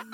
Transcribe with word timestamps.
All 0.00 0.06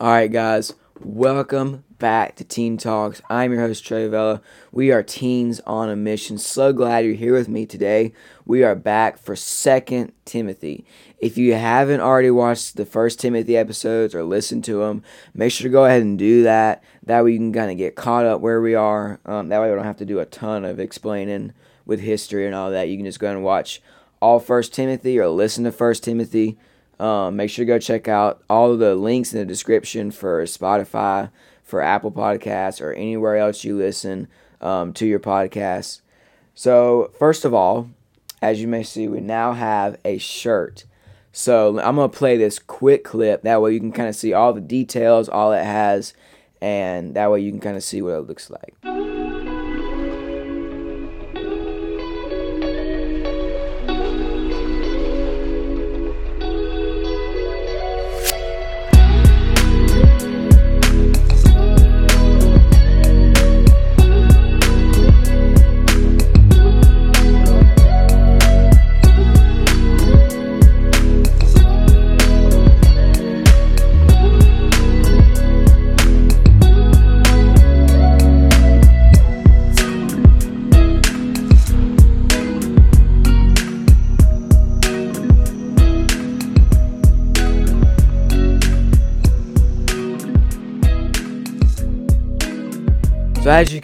right, 0.00 0.30
guys, 0.30 0.74
welcome 1.00 1.84
back 1.98 2.36
to 2.36 2.44
Teen 2.44 2.76
Talks. 2.76 3.22
I'm 3.30 3.52
your 3.52 3.62
host, 3.62 3.86
Trey 3.86 4.06
Vella. 4.06 4.42
We 4.70 4.92
are 4.92 5.02
teens 5.02 5.60
on 5.66 5.88
a 5.88 5.96
mission. 5.96 6.36
So 6.36 6.74
glad 6.74 7.06
you're 7.06 7.14
here 7.14 7.32
with 7.32 7.48
me 7.48 7.64
today. 7.64 8.12
We 8.44 8.64
are 8.64 8.74
back 8.74 9.16
for 9.16 9.34
Second 9.34 10.12
Timothy. 10.26 10.84
If 11.22 11.38
you 11.38 11.54
haven't 11.54 12.00
already 12.00 12.32
watched 12.32 12.76
the 12.76 12.84
first 12.84 13.20
Timothy 13.20 13.56
episodes 13.56 14.12
or 14.12 14.24
listened 14.24 14.64
to 14.64 14.80
them, 14.80 15.04
make 15.32 15.52
sure 15.52 15.68
to 15.68 15.72
go 15.72 15.84
ahead 15.84 16.02
and 16.02 16.18
do 16.18 16.42
that. 16.42 16.82
That 17.04 17.22
way 17.22 17.30
you 17.30 17.38
can 17.38 17.52
kind 17.52 17.70
of 17.70 17.78
get 17.78 17.94
caught 17.94 18.26
up 18.26 18.40
where 18.40 18.60
we 18.60 18.74
are. 18.74 19.20
Um, 19.24 19.48
that 19.48 19.60
way 19.60 19.70
we 19.70 19.76
don't 19.76 19.84
have 19.84 19.98
to 19.98 20.04
do 20.04 20.18
a 20.18 20.26
ton 20.26 20.64
of 20.64 20.80
explaining 20.80 21.52
with 21.86 22.00
history 22.00 22.44
and 22.44 22.56
all 22.56 22.72
that. 22.72 22.88
You 22.88 22.96
can 22.96 23.06
just 23.06 23.20
go 23.20 23.30
and 23.30 23.44
watch 23.44 23.80
all 24.20 24.40
First 24.40 24.74
Timothy 24.74 25.16
or 25.16 25.28
listen 25.28 25.62
to 25.62 25.70
First 25.70 26.02
Timothy. 26.02 26.58
Um, 26.98 27.36
make 27.36 27.50
sure 27.50 27.64
to 27.64 27.68
go 27.68 27.78
check 27.78 28.08
out 28.08 28.42
all 28.50 28.76
the 28.76 28.96
links 28.96 29.32
in 29.32 29.38
the 29.38 29.46
description 29.46 30.10
for 30.10 30.42
Spotify, 30.42 31.30
for 31.62 31.80
Apple 31.80 32.10
Podcasts, 32.10 32.80
or 32.80 32.92
anywhere 32.94 33.36
else 33.36 33.62
you 33.62 33.76
listen 33.76 34.26
um, 34.60 34.92
to 34.94 35.06
your 35.06 35.20
podcasts. 35.20 36.00
So, 36.56 37.12
first 37.16 37.44
of 37.44 37.54
all, 37.54 37.90
as 38.40 38.60
you 38.60 38.66
may 38.66 38.82
see, 38.82 39.06
we 39.06 39.20
now 39.20 39.52
have 39.52 39.98
a 40.04 40.18
shirt. 40.18 40.84
So, 41.32 41.80
I'm 41.80 41.96
going 41.96 42.10
to 42.10 42.16
play 42.16 42.36
this 42.36 42.58
quick 42.58 43.04
clip. 43.04 43.42
That 43.42 43.62
way, 43.62 43.72
you 43.72 43.80
can 43.80 43.92
kind 43.92 44.08
of 44.08 44.14
see 44.14 44.32
all 44.32 44.52
the 44.52 44.60
details, 44.60 45.28
all 45.28 45.52
it 45.52 45.64
has, 45.64 46.12
and 46.60 47.14
that 47.14 47.30
way, 47.30 47.40
you 47.40 47.50
can 47.50 47.60
kind 47.60 47.76
of 47.76 47.82
see 47.82 48.02
what 48.02 48.14
it 48.14 48.20
looks 48.28 48.50
like. 48.50 49.11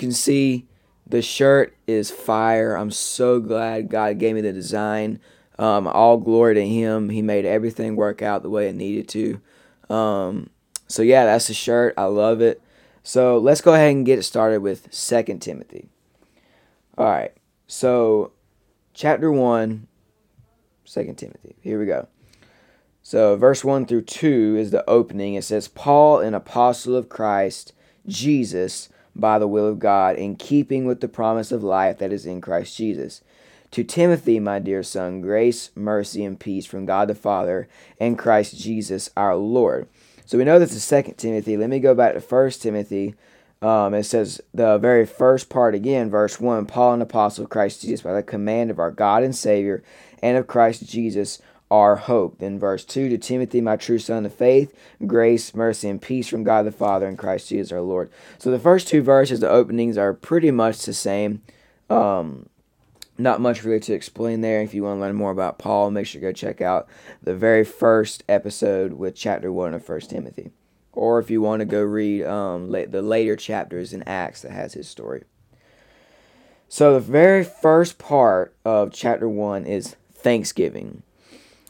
Can 0.09 0.15
see, 0.15 0.67
the 1.07 1.21
shirt 1.21 1.77
is 1.87 2.11
fire. 2.11 2.75
I'm 2.75 2.91
so 2.91 3.41
glad 3.41 3.91
God 3.91 4.19
gave 4.19 4.35
me 4.35 4.41
the 4.41 4.55
design. 4.55 5.21
Um, 5.59 5.87
all 5.87 6.17
glory 6.17 6.55
to 6.55 6.67
Him. 6.67 7.11
He 7.11 7.21
made 7.21 7.45
everything 7.45 7.95
work 7.95 8.23
out 8.23 8.43
the 8.43 8.49
way 8.49 8.69
it 8.69 8.75
needed 8.75 9.09
to. 9.11 9.41
Um, 9.95 10.49
so 10.87 11.03
yeah, 11.03 11.27
that's 11.27 11.49
the 11.49 11.55
shirt. 11.55 11.93
I 11.99 12.05
love 12.05 12.41
it. 12.41 12.63
So 13.03 13.37
let's 13.37 13.61
go 13.61 13.75
ahead 13.75 13.91
and 13.91 14.07
get 14.07 14.19
it 14.19 14.23
started 14.23 14.63
with 14.63 14.93
Second 14.93 15.41
Timothy. 15.41 15.89
All 16.97 17.07
right. 17.07 17.35
So 17.67 18.33
chapter 18.95 19.31
1, 19.31 19.87
2 20.87 21.15
Timothy. 21.15 21.57
Here 21.61 21.79
we 21.79 21.85
go. 21.85 22.09
So 23.03 23.37
verse 23.37 23.63
1 23.63 23.85
through 23.85 24.03
2 24.03 24.57
is 24.59 24.71
the 24.71 24.89
opening. 24.89 25.35
It 25.35 25.45
says, 25.45 25.69
Paul, 25.69 26.21
an 26.21 26.33
apostle 26.33 26.97
of 26.97 27.11
Christ 27.11 27.75
Jesus, 28.07 28.89
by 29.19 29.39
the 29.39 29.49
will 29.49 29.67
of 29.67 29.79
God, 29.79 30.17
in 30.17 30.37
keeping 30.37 30.87
with 30.87 31.01
the 31.01 31.09
promise 31.09 31.53
of 31.53 31.63
life 31.63 31.99
that 31.99 32.13
is 32.13 32.25
in 32.25 32.41
Christ 32.41 32.77
Jesus. 32.77 33.23
To 33.73 33.85
Timothy, 33.85 34.41
my 34.41 34.59
dear 34.59 34.83
son, 34.83 35.21
grace, 35.21 35.71
mercy, 35.75 36.25
and 36.25 36.41
peace 36.41 36.65
from 36.65 36.87
God 36.87 37.09
the 37.09 37.15
Father 37.15 37.69
and 38.01 38.19
Christ 38.19 38.59
Jesus 38.59 39.11
our 39.17 39.37
Lord. 39.37 39.87
So 40.25 40.39
we 40.39 40.45
know 40.45 40.59
this 40.59 40.73
is 40.73 40.85
Second 40.85 41.15
Timothy. 41.15 41.57
Let 41.57 41.71
me 41.71 41.79
go 41.79 41.95
back 41.95 42.15
to 42.15 42.21
First 42.21 42.63
Timothy. 42.63 43.15
Um, 43.61 43.93
it 43.93 44.05
says 44.05 44.41
the 44.55 44.79
very 44.79 45.05
first 45.05 45.49
part 45.49 45.75
again, 45.75 46.11
verse 46.11 46.41
1 46.41 46.67
Paul, 46.67 46.95
an 46.95 47.03
apostle 47.03 47.45
of 47.45 47.51
Christ 47.51 47.83
Jesus, 47.83 48.03
by 48.03 48.13
the 48.13 48.23
command 48.23 48.71
of 48.71 48.79
our 48.79 48.91
God 48.91 49.23
and 49.23 49.35
Savior 49.35 49.83
and 50.23 50.37
of 50.37 50.47
Christ 50.47 50.87
Jesus, 50.87 51.43
our 51.71 51.97
hope. 51.97 52.39
Then 52.39 52.59
verse 52.59 52.85
2 52.85 53.09
to 53.11 53.19
Timothy, 53.19 53.61
my 53.61 53.77
true 53.77 53.99
son 53.99 54.25
of 54.27 54.35
faith, 54.35 54.75
grace, 55.07 55.55
mercy, 55.55 55.89
and 55.89 56.01
peace 56.01 56.29
from 56.29 56.45
God 56.45 56.65
the 56.65 56.73
Father 56.73 57.07
and 57.07 57.19
Christ 57.19 57.49
Jesus 57.49 57.73
our 57.73 57.81
Lord. 57.81 58.11
So 58.39 58.51
the 58.51 58.59
first 58.59 58.89
two 58.89 59.03
verses, 59.03 59.41
the 59.41 59.49
openings 59.49 59.99
are 59.99 60.15
pretty 60.15 60.51
much 60.51 60.85
the 60.85 60.95
same. 60.95 61.43
Um, 61.91 62.49
not 63.19 63.41
much 63.41 63.65
really 63.65 63.81
to 63.81 63.95
explain 63.95 64.41
there. 64.41 64.63
If 64.63 64.75
you 64.75 64.85
want 64.85 64.99
to 64.99 65.01
learn 65.01 65.17
more 65.17 65.33
about 65.33 65.59
Paul, 65.59 65.91
make 65.91 66.07
sure 66.07 66.21
to 66.21 66.27
go 66.27 66.33
check 66.33 66.61
out 66.61 66.89
the 67.23 67.35
very 67.35 67.65
first 67.65 68.23
episode 68.29 68.93
with 68.95 69.17
chapter 69.17 69.53
1 69.53 69.75
of 69.75 69.85
First 69.85 70.11
Timothy. 70.11 70.51
Or 70.93 71.19
if 71.19 71.29
you 71.31 71.43
want 71.43 71.61
to 71.61 71.67
go 71.67 71.83
read 71.83 72.25
um, 72.25 72.71
the 72.71 73.03
later 73.03 73.37
chapters 73.37 73.93
in 73.93 74.03
Acts 74.05 74.43
that 74.43 74.53
has 74.53 74.75
his 74.75 74.89
story. 74.89 75.25
So 76.69 76.95
the 76.95 77.01
very 77.01 77.45
first 77.45 77.99
part 77.99 78.55
of 78.65 78.93
chapter 78.93 79.29
1 79.29 79.65
is 79.65 79.97
Thanksgiving. 80.13 81.03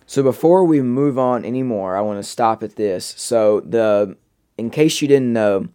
So 0.09 0.23
before 0.23 0.65
we 0.65 0.81
move 0.81 1.19
on 1.19 1.45
anymore, 1.45 1.95
I 1.95 2.01
want 2.01 2.19
to 2.19 2.23
stop 2.29 2.63
at 2.63 2.77
this. 2.77 3.15
So 3.19 3.61
the 3.61 4.17
in 4.57 4.71
case 4.71 5.03
you 5.03 5.07
didn't 5.07 5.35
know, 5.35 5.69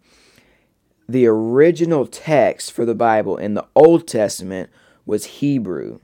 the 1.08 1.24
original 1.26 2.04
text 2.04 2.72
for 2.72 2.84
the 2.84 2.96
Bible 2.96 3.36
in 3.36 3.54
the 3.54 3.64
Old 3.76 4.08
Testament 4.08 4.70
was 5.06 5.24
Hebrew. 5.24 6.00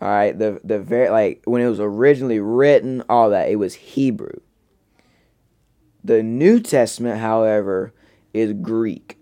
All 0.00 0.08
right, 0.08 0.38
the 0.38 0.60
the 0.62 0.78
very 0.78 1.10
like 1.10 1.42
when 1.46 1.60
it 1.60 1.68
was 1.68 1.80
originally 1.80 2.38
written, 2.38 3.02
all 3.08 3.28
that 3.30 3.50
it 3.50 3.56
was 3.56 3.74
Hebrew. 3.74 4.38
The 6.04 6.22
New 6.22 6.60
Testament, 6.60 7.18
however, 7.18 7.92
is 8.32 8.52
Greek. 8.52 9.18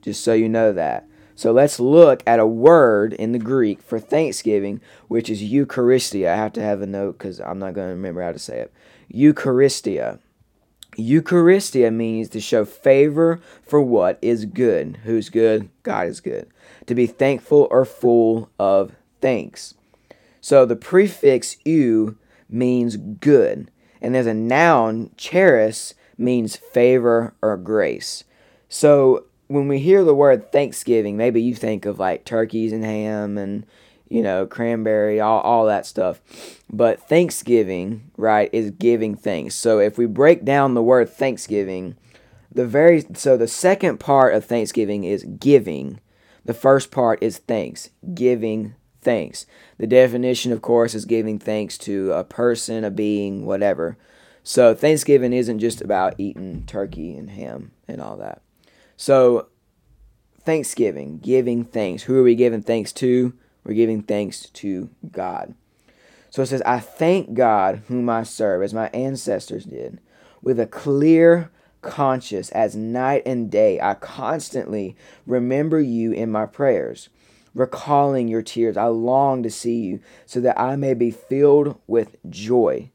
Just 0.00 0.24
so 0.24 0.32
you 0.32 0.48
know 0.48 0.72
that. 0.72 1.06
So 1.38 1.52
let's 1.52 1.78
look 1.78 2.24
at 2.26 2.40
a 2.40 2.46
word 2.48 3.12
in 3.12 3.30
the 3.30 3.38
Greek 3.38 3.80
for 3.80 4.00
Thanksgiving, 4.00 4.80
which 5.06 5.30
is 5.30 5.40
Eucharistia. 5.40 6.30
I 6.30 6.34
have 6.34 6.52
to 6.54 6.60
have 6.60 6.82
a 6.82 6.86
note 6.86 7.16
because 7.16 7.40
I'm 7.40 7.60
not 7.60 7.74
going 7.74 7.86
to 7.86 7.94
remember 7.94 8.22
how 8.22 8.32
to 8.32 8.40
say 8.40 8.58
it. 8.58 8.72
Eucharistia. 9.14 10.18
Eucharistia 10.98 11.94
means 11.94 12.28
to 12.30 12.40
show 12.40 12.64
favor 12.64 13.40
for 13.62 13.80
what 13.80 14.18
is 14.20 14.46
good. 14.46 14.98
Who's 15.04 15.28
good? 15.28 15.70
God 15.84 16.08
is 16.08 16.18
good. 16.20 16.48
To 16.86 16.94
be 16.96 17.06
thankful 17.06 17.68
or 17.70 17.84
full 17.84 18.50
of 18.58 18.96
thanks. 19.20 19.74
So 20.40 20.66
the 20.66 20.74
prefix 20.74 21.56
eu 21.64 22.16
means 22.48 22.96
good. 22.96 23.70
And 24.02 24.12
there's 24.12 24.26
a 24.26 24.34
noun, 24.34 25.12
charis, 25.16 25.94
means 26.16 26.56
favor 26.56 27.36
or 27.40 27.56
grace. 27.56 28.24
So 28.68 29.27
when 29.48 29.66
we 29.66 29.78
hear 29.80 30.04
the 30.04 30.14
word 30.14 30.52
Thanksgiving, 30.52 31.16
maybe 31.16 31.42
you 31.42 31.54
think 31.54 31.86
of 31.86 31.98
like 31.98 32.24
turkeys 32.24 32.72
and 32.72 32.84
ham 32.84 33.36
and 33.36 33.66
you 34.08 34.22
know 34.22 34.46
cranberry, 34.46 35.20
all 35.20 35.40
all 35.40 35.66
that 35.66 35.86
stuff. 35.86 36.20
But 36.70 37.00
Thanksgiving, 37.08 38.10
right, 38.16 38.50
is 38.52 38.70
giving 38.70 39.16
thanks. 39.16 39.54
So 39.54 39.80
if 39.80 39.98
we 39.98 40.06
break 40.06 40.44
down 40.44 40.74
the 40.74 40.82
word 40.82 41.08
Thanksgiving, 41.08 41.96
the 42.52 42.66
very 42.66 43.04
so 43.14 43.36
the 43.36 43.48
second 43.48 43.98
part 43.98 44.34
of 44.34 44.44
Thanksgiving 44.44 45.04
is 45.04 45.24
giving. 45.24 46.00
The 46.44 46.54
first 46.54 46.90
part 46.90 47.22
is 47.22 47.38
thanks, 47.38 47.90
giving 48.14 48.74
thanks. 49.02 49.44
The 49.76 49.86
definition, 49.86 50.50
of 50.50 50.62
course, 50.62 50.94
is 50.94 51.04
giving 51.04 51.38
thanks 51.38 51.76
to 51.78 52.12
a 52.12 52.24
person, 52.24 52.84
a 52.84 52.90
being, 52.90 53.44
whatever. 53.44 53.98
So 54.42 54.74
Thanksgiving 54.74 55.34
isn't 55.34 55.58
just 55.58 55.82
about 55.82 56.14
eating 56.16 56.64
turkey 56.66 57.16
and 57.16 57.28
ham 57.28 57.72
and 57.86 58.00
all 58.00 58.16
that. 58.16 58.40
So, 58.98 59.46
Thanksgiving, 60.40 61.18
giving 61.18 61.64
thanks. 61.64 62.02
Who 62.02 62.18
are 62.18 62.24
we 62.24 62.34
giving 62.34 62.62
thanks 62.62 62.92
to? 62.94 63.32
We're 63.62 63.74
giving 63.74 64.02
thanks 64.02 64.50
to 64.50 64.90
God. 65.12 65.54
So 66.30 66.42
it 66.42 66.46
says, 66.46 66.62
I 66.62 66.80
thank 66.80 67.34
God 67.34 67.82
whom 67.86 68.10
I 68.10 68.24
serve, 68.24 68.60
as 68.60 68.74
my 68.74 68.88
ancestors 68.88 69.64
did, 69.64 70.00
with 70.42 70.58
a 70.58 70.66
clear 70.66 71.52
conscience 71.80 72.50
as 72.50 72.74
night 72.74 73.22
and 73.24 73.48
day. 73.48 73.80
I 73.80 73.94
constantly 73.94 74.96
remember 75.26 75.80
you 75.80 76.10
in 76.10 76.32
my 76.32 76.46
prayers, 76.46 77.08
recalling 77.54 78.26
your 78.26 78.42
tears. 78.42 78.76
I 78.76 78.86
long 78.86 79.44
to 79.44 79.50
see 79.50 79.76
you 79.76 80.00
so 80.26 80.40
that 80.40 80.58
I 80.58 80.74
may 80.74 80.94
be 80.94 81.12
filled 81.12 81.78
with 81.86 82.16
joy. 82.28 82.90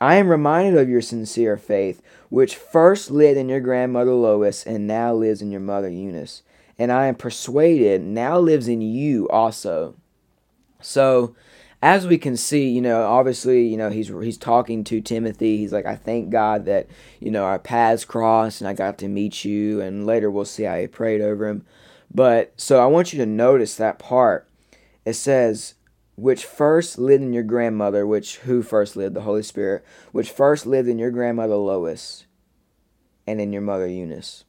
I 0.00 0.16
am 0.16 0.28
reminded 0.28 0.78
of 0.78 0.88
your 0.88 1.02
sincere 1.02 1.56
faith, 1.56 2.00
which 2.30 2.56
first 2.56 3.10
lived 3.10 3.38
in 3.38 3.48
your 3.48 3.60
grandmother 3.60 4.12
Lois 4.12 4.66
and 4.66 4.86
now 4.86 5.12
lives 5.12 5.42
in 5.42 5.50
your 5.50 5.60
mother 5.60 5.90
Eunice, 5.90 6.42
and 6.78 6.90
I 6.90 7.06
am 7.06 7.16
persuaded 7.16 8.00
now 8.00 8.38
lives 8.38 8.66
in 8.66 8.80
you 8.80 9.28
also. 9.28 9.94
So, 10.80 11.34
as 11.82 12.06
we 12.06 12.16
can 12.18 12.36
see, 12.36 12.68
you 12.68 12.80
know, 12.80 13.02
obviously, 13.02 13.66
you 13.66 13.76
know, 13.76 13.90
he's 13.90 14.08
he's 14.08 14.38
talking 14.38 14.84
to 14.84 15.00
Timothy. 15.00 15.58
He's 15.58 15.72
like, 15.72 15.86
I 15.86 15.96
thank 15.96 16.30
God 16.30 16.64
that 16.64 16.88
you 17.20 17.30
know 17.30 17.44
our 17.44 17.58
paths 17.58 18.04
crossed, 18.06 18.62
and 18.62 18.68
I 18.68 18.72
got 18.72 18.96
to 18.98 19.08
meet 19.08 19.44
you. 19.44 19.82
And 19.82 20.06
later 20.06 20.30
we'll 20.30 20.46
see 20.46 20.62
how 20.62 20.78
he 20.78 20.86
prayed 20.86 21.20
over 21.20 21.46
him. 21.46 21.66
But 22.12 22.52
so 22.56 22.82
I 22.82 22.86
want 22.86 23.12
you 23.12 23.18
to 23.18 23.26
notice 23.26 23.76
that 23.76 23.98
part. 23.98 24.48
It 25.04 25.14
says, 25.14 25.74
which 26.20 26.44
first 26.44 26.98
lived 26.98 27.22
in 27.22 27.32
your 27.32 27.42
grandmother, 27.42 28.06
which 28.06 28.38
who 28.38 28.62
first 28.62 28.96
lived? 28.96 29.14
The 29.14 29.22
Holy 29.22 29.42
Spirit, 29.42 29.84
which 30.12 30.30
first 30.30 30.66
lived 30.66 30.88
in 30.88 30.98
your 30.98 31.10
grandmother 31.10 31.56
Lois, 31.56 32.26
and 33.26 33.40
in 33.40 33.52
your 33.52 33.62
mother 33.62 33.86
Eunice. 33.86 34.44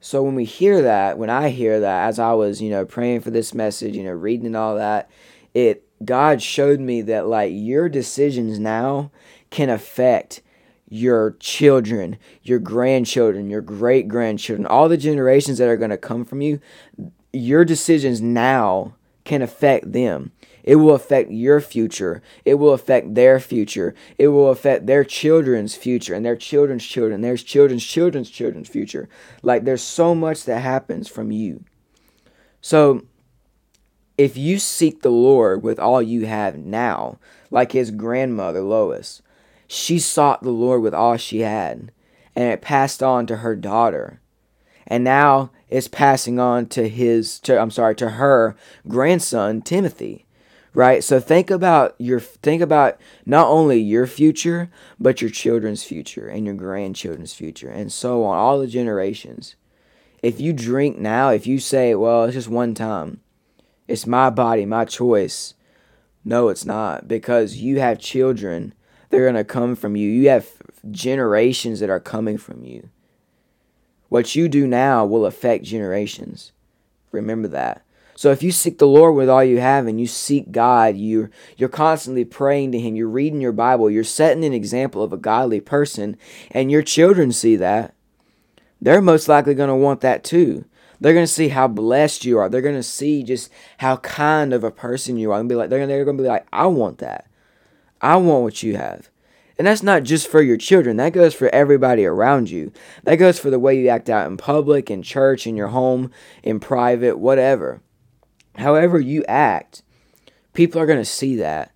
So 0.00 0.22
when 0.22 0.34
we 0.34 0.44
hear 0.44 0.82
that, 0.82 1.18
when 1.18 1.30
I 1.30 1.48
hear 1.48 1.80
that, 1.80 2.08
as 2.08 2.18
I 2.18 2.32
was, 2.32 2.60
you 2.60 2.70
know, 2.70 2.84
praying 2.84 3.20
for 3.20 3.30
this 3.30 3.54
message, 3.54 3.96
you 3.96 4.04
know, 4.04 4.12
reading 4.12 4.46
and 4.46 4.56
all 4.56 4.76
that, 4.76 5.10
it 5.54 5.86
God 6.04 6.42
showed 6.42 6.80
me 6.80 7.02
that 7.02 7.26
like 7.26 7.52
your 7.54 7.88
decisions 7.88 8.58
now 8.58 9.10
can 9.50 9.70
affect 9.70 10.42
your 10.88 11.36
children, 11.40 12.18
your 12.42 12.58
grandchildren, 12.58 13.50
your 13.50 13.62
great 13.62 14.06
grandchildren, 14.06 14.66
all 14.66 14.88
the 14.88 14.96
generations 14.96 15.58
that 15.58 15.68
are 15.68 15.76
going 15.76 15.90
to 15.90 15.96
come 15.96 16.24
from 16.24 16.40
you. 16.40 16.60
Your 17.32 17.64
decisions 17.64 18.20
now 18.20 18.94
can 19.24 19.42
affect 19.42 19.92
them. 19.92 20.32
It 20.66 20.76
will 20.76 20.96
affect 20.96 21.30
your 21.30 21.60
future. 21.60 22.20
It 22.44 22.54
will 22.54 22.72
affect 22.72 23.14
their 23.14 23.38
future. 23.38 23.94
It 24.18 24.28
will 24.28 24.50
affect 24.50 24.86
their 24.86 25.04
children's 25.04 25.76
future 25.76 26.12
and 26.12 26.26
their 26.26 26.36
children's 26.36 26.84
children, 26.84 27.20
their 27.20 27.36
children's 27.36 27.84
children's 27.84 28.28
children's 28.28 28.68
future. 28.68 29.08
Like 29.42 29.64
there's 29.64 29.82
so 29.82 30.12
much 30.14 30.44
that 30.44 30.60
happens 30.60 31.08
from 31.08 31.30
you. 31.30 31.64
So 32.60 33.02
if 34.18 34.36
you 34.36 34.58
seek 34.58 35.02
the 35.02 35.10
Lord 35.10 35.62
with 35.62 35.78
all 35.78 36.02
you 36.02 36.26
have 36.26 36.58
now, 36.58 37.20
like 37.52 37.70
his 37.70 37.92
grandmother 37.92 38.60
Lois, 38.60 39.22
she 39.68 40.00
sought 40.00 40.42
the 40.42 40.50
Lord 40.50 40.82
with 40.82 40.94
all 40.94 41.16
she 41.16 41.40
had, 41.40 41.92
and 42.34 42.44
it 42.52 42.60
passed 42.60 43.04
on 43.04 43.26
to 43.26 43.36
her 43.36 43.54
daughter. 43.54 44.20
And 44.86 45.04
now 45.04 45.50
it's 45.68 45.88
passing 45.88 46.40
on 46.40 46.66
to 46.66 46.88
his 46.88 47.38
to 47.40 47.60
I'm 47.60 47.70
sorry, 47.70 47.94
to 47.96 48.10
her 48.10 48.56
grandson 48.88 49.62
Timothy 49.62 50.25
right? 50.76 51.02
So 51.02 51.18
think 51.18 51.50
about 51.50 51.94
your 51.96 52.20
think 52.20 52.60
about 52.60 53.00
not 53.24 53.48
only 53.48 53.80
your 53.80 54.06
future 54.06 54.70
but 55.00 55.22
your 55.22 55.30
children's 55.30 55.82
future 55.82 56.28
and 56.28 56.44
your 56.44 56.54
grandchildren's 56.54 57.32
future 57.32 57.70
and 57.70 57.90
so 57.90 58.22
on 58.24 58.36
all 58.36 58.58
the 58.60 58.66
generations. 58.66 59.56
If 60.22 60.38
you 60.38 60.52
drink 60.52 60.98
now 60.98 61.30
if 61.30 61.46
you 61.46 61.60
say 61.60 61.94
well 61.94 62.24
it's 62.24 62.34
just 62.34 62.48
one 62.48 62.74
time 62.74 63.20
it's 63.88 64.06
my 64.06 64.28
body 64.28 64.66
my 64.66 64.84
choice. 64.84 65.54
No 66.26 66.50
it's 66.50 66.66
not 66.66 67.08
because 67.08 67.56
you 67.56 67.80
have 67.80 67.98
children 67.98 68.74
They're 69.08 69.22
going 69.22 69.34
to 69.34 69.44
come 69.44 69.76
from 69.76 69.96
you. 69.96 70.10
You 70.10 70.28
have 70.28 70.46
generations 70.90 71.80
that 71.80 71.88
are 71.88 72.00
coming 72.00 72.36
from 72.36 72.64
you. 72.64 72.90
What 74.10 74.34
you 74.34 74.46
do 74.46 74.66
now 74.66 75.06
will 75.06 75.24
affect 75.24 75.64
generations. 75.64 76.52
Remember 77.12 77.48
that 77.48 77.85
so 78.16 78.32
if 78.32 78.42
you 78.42 78.50
seek 78.50 78.78
the 78.78 78.86
Lord 78.86 79.14
with 79.14 79.28
all 79.28 79.44
you 79.44 79.60
have 79.60 79.86
and 79.86 80.00
you 80.00 80.06
seek 80.06 80.50
God, 80.50 80.96
you're 80.96 81.30
you're 81.58 81.68
constantly 81.68 82.24
praying 82.24 82.72
to 82.72 82.78
him, 82.78 82.96
you're 82.96 83.08
reading 83.08 83.42
your 83.42 83.52
Bible, 83.52 83.90
you're 83.90 84.04
setting 84.04 84.42
an 84.42 84.54
example 84.54 85.02
of 85.02 85.12
a 85.12 85.18
godly 85.18 85.60
person, 85.60 86.16
and 86.50 86.70
your 86.70 86.82
children 86.82 87.30
see 87.30 87.56
that, 87.56 87.94
they're 88.80 89.02
most 89.02 89.28
likely 89.28 89.54
going 89.54 89.68
to 89.68 89.76
want 89.76 90.00
that 90.00 90.24
too. 90.24 90.64
They're 90.98 91.12
going 91.12 91.26
to 91.26 91.32
see 91.32 91.48
how 91.48 91.68
blessed 91.68 92.24
you 92.24 92.38
are. 92.38 92.48
They're 92.48 92.62
going 92.62 92.74
to 92.74 92.82
see 92.82 93.22
just 93.22 93.50
how 93.78 93.98
kind 93.98 94.54
of 94.54 94.64
a 94.64 94.70
person 94.70 95.18
you 95.18 95.30
are. 95.30 95.38
And 95.38 95.46
be 95.46 95.54
like 95.54 95.68
they're, 95.68 95.86
they're 95.86 96.06
going 96.06 96.16
to 96.16 96.22
be 96.22 96.28
like, 96.28 96.46
"I 96.50 96.66
want 96.66 96.98
that. 96.98 97.26
I 98.00 98.16
want 98.16 98.44
what 98.44 98.62
you 98.62 98.78
have." 98.78 99.10
And 99.58 99.66
that's 99.66 99.82
not 99.82 100.04
just 100.04 100.28
for 100.28 100.40
your 100.40 100.58
children, 100.58 100.96
that 100.98 101.12
goes 101.12 101.34
for 101.34 101.48
everybody 101.48 102.04
around 102.06 102.50
you. 102.50 102.72
That 103.04 103.16
goes 103.16 103.38
for 103.38 103.50
the 103.50 103.58
way 103.58 103.78
you 103.78 103.88
act 103.88 104.08
out 104.08 104.26
in 104.26 104.38
public, 104.38 104.90
in 104.90 105.02
church, 105.02 105.46
in 105.46 105.56
your 105.56 105.68
home, 105.68 106.10
in 106.42 106.60
private, 106.60 107.18
whatever 107.18 107.82
however 108.58 108.98
you 108.98 109.24
act, 109.26 109.82
people 110.52 110.80
are 110.80 110.86
going 110.86 110.98
to 110.98 111.04
see 111.04 111.36
that. 111.36 111.72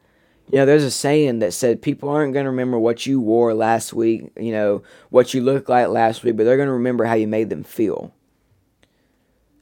You 0.50 0.58
know, 0.58 0.66
there's 0.66 0.84
a 0.84 0.90
saying 0.90 1.38
that 1.38 1.52
said 1.52 1.80
people 1.80 2.08
aren't 2.08 2.32
going 2.32 2.44
to 2.44 2.50
remember 2.50 2.78
what 2.78 3.06
you 3.06 3.20
wore 3.20 3.54
last 3.54 3.92
week, 3.92 4.32
you 4.36 4.50
know, 4.50 4.82
what 5.10 5.32
you 5.32 5.42
looked 5.42 5.68
like 5.68 5.88
last 5.88 6.24
week, 6.24 6.36
but 6.36 6.44
they're 6.44 6.56
going 6.56 6.66
to 6.66 6.72
remember 6.72 7.04
how 7.04 7.14
you 7.14 7.28
made 7.28 7.50
them 7.50 7.62
feel. 7.62 8.12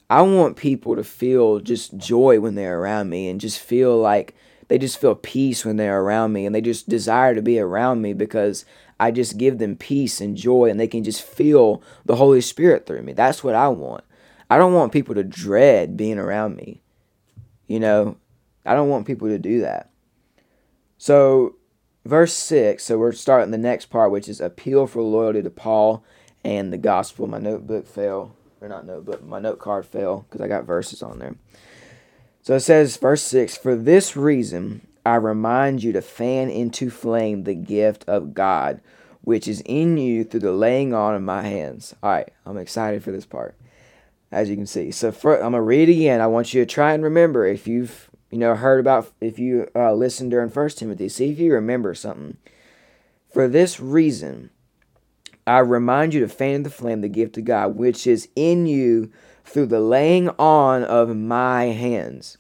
I 0.09 0.23
want 0.23 0.57
people 0.57 0.97
to 0.97 1.05
feel 1.05 1.61
just 1.61 1.99
joy 1.99 2.41
when 2.41 2.55
they're 2.55 2.81
around 2.81 3.11
me 3.11 3.29
and 3.29 3.39
just 3.39 3.61
feel 3.61 3.99
like 3.99 4.35
they 4.69 4.79
just 4.79 4.99
feel 4.99 5.15
peace 5.15 5.65
when 5.65 5.77
they're 5.77 6.01
around 6.01 6.33
me 6.33 6.47
and 6.47 6.55
they 6.55 6.63
just 6.63 6.89
desire 6.89 7.35
to 7.35 7.43
be 7.43 7.59
around 7.59 8.01
me 8.01 8.15
because 8.15 8.65
I 8.99 9.11
just 9.11 9.37
give 9.37 9.59
them 9.59 9.77
peace 9.77 10.21
and 10.21 10.37
joy 10.37 10.71
and 10.71 10.81
they 10.81 10.89
can 10.89 11.05
just 11.05 11.23
feel 11.23 11.83
the 12.07 12.17
Holy 12.17 12.41
Spirit 12.41 12.87
through 12.87 13.03
me. 13.03 13.13
That's 13.13 13.45
what 13.45 13.55
I 13.55 13.69
want. 13.69 14.05
I 14.49 14.57
don't 14.57 14.73
want 14.73 14.93
people 14.93 15.15
to 15.15 15.25
dread 15.25 15.97
being 15.97 16.19
around 16.19 16.57
me. 16.57 16.81
You 17.69 17.79
know, 17.79 18.17
I 18.67 18.75
don't 18.75 18.89
want 18.89 19.07
people 19.07 19.29
to 19.29 19.39
do 19.39 19.61
that. 19.61 19.91
So, 20.97 21.57
verse 22.05 22.33
6, 22.33 22.83
so 22.83 22.99
we're 22.99 23.13
starting 23.13 23.53
the 23.53 23.59
next 23.59 23.87
part, 23.87 24.11
which 24.11 24.29
is 24.29 24.41
appeal 24.41 24.87
for 24.87 25.03
loyalty 25.03 25.43
to 25.43 25.51
Paul 25.51 26.03
and 26.43 26.73
the 26.73 26.79
gospel. 26.79 27.27
My 27.27 27.39
notebook 27.39 27.87
fell, 27.87 28.35
or 28.61 28.69
not 28.69 28.87
notebook, 28.87 29.23
my 29.25 29.39
note 29.39 29.59
card 29.59 29.87
fell 29.87 30.27
because 30.29 30.41
I 30.41 30.49
got 30.49 30.65
verses 30.65 31.03
on 31.03 31.19
there. 31.19 31.37
So 32.43 32.57
it 32.57 32.61
says, 32.61 32.97
verse 32.97 33.23
6 33.23 33.59
For 33.59 33.77
this 33.77 34.17
reason, 34.17 34.87
I 35.05 35.17
remind 35.17 35.83
you 35.83 35.93
to 35.93 36.03
fan 36.03 36.49
into 36.49 36.91
flame 36.91 37.45
the 37.45 37.55
gift 37.55 38.05
of 38.09 38.35
God, 38.35 38.81
which 39.21 39.47
is 39.47 39.63
in 39.67 39.99
you 39.99 40.25
through 40.25 40.41
the 40.41 40.53
laying 40.53 40.95
on 40.95 41.15
of 41.15 41.23
my 41.23 41.43
hands. 41.43 41.95
All 42.03 42.11
right, 42.11 42.33
I'm 42.47 42.57
excited 42.57 43.05
for 43.05 43.13
this 43.13 43.27
part 43.27 43.55
as 44.31 44.51
you 44.51 44.57
can 44.57 44.67
see. 44.67 44.91
So 44.91 45.13
for, 45.13 45.37
I'm 45.37 45.53
gonna 45.53 45.63
read 45.63 45.89
again. 45.89 46.21
I 46.21 46.27
want 46.27 46.53
you 46.53 46.63
to 46.63 46.67
try 46.67 46.93
and 46.93 47.03
remember 47.03 47.47
if 47.47 47.67
you've 47.67 48.11
you 48.31 48.39
know 48.39 48.55
heard 48.55 48.81
about 48.81 49.11
if 49.21 49.39
you 49.39 49.69
uh, 49.75 49.93
listened 49.93 50.31
during 50.31 50.51
First 50.51 50.79
Timothy. 50.79 51.09
See 51.09 51.31
if 51.31 51.39
you 51.39 51.53
remember 51.53 51.95
something. 51.95 52.37
For 53.33 53.49
this 53.49 53.79
reason, 53.79 54.51
I 55.47 55.59
remind 55.61 56.15
you 56.15 56.21
to 56.21 56.29
fan 56.29 56.63
the 56.63 56.71
flame, 56.71 57.01
the 57.01 57.09
gift 57.09 57.39
of 57.39 57.45
God, 57.45 57.77
which 57.77 58.07
is 58.07 58.29
in 58.37 58.67
you 58.67 59.11
through 59.45 59.67
the 59.67 59.81
laying 59.81 60.29
on 60.39 60.85
of 60.85 61.17
my 61.17 61.65
hands. 61.65 62.39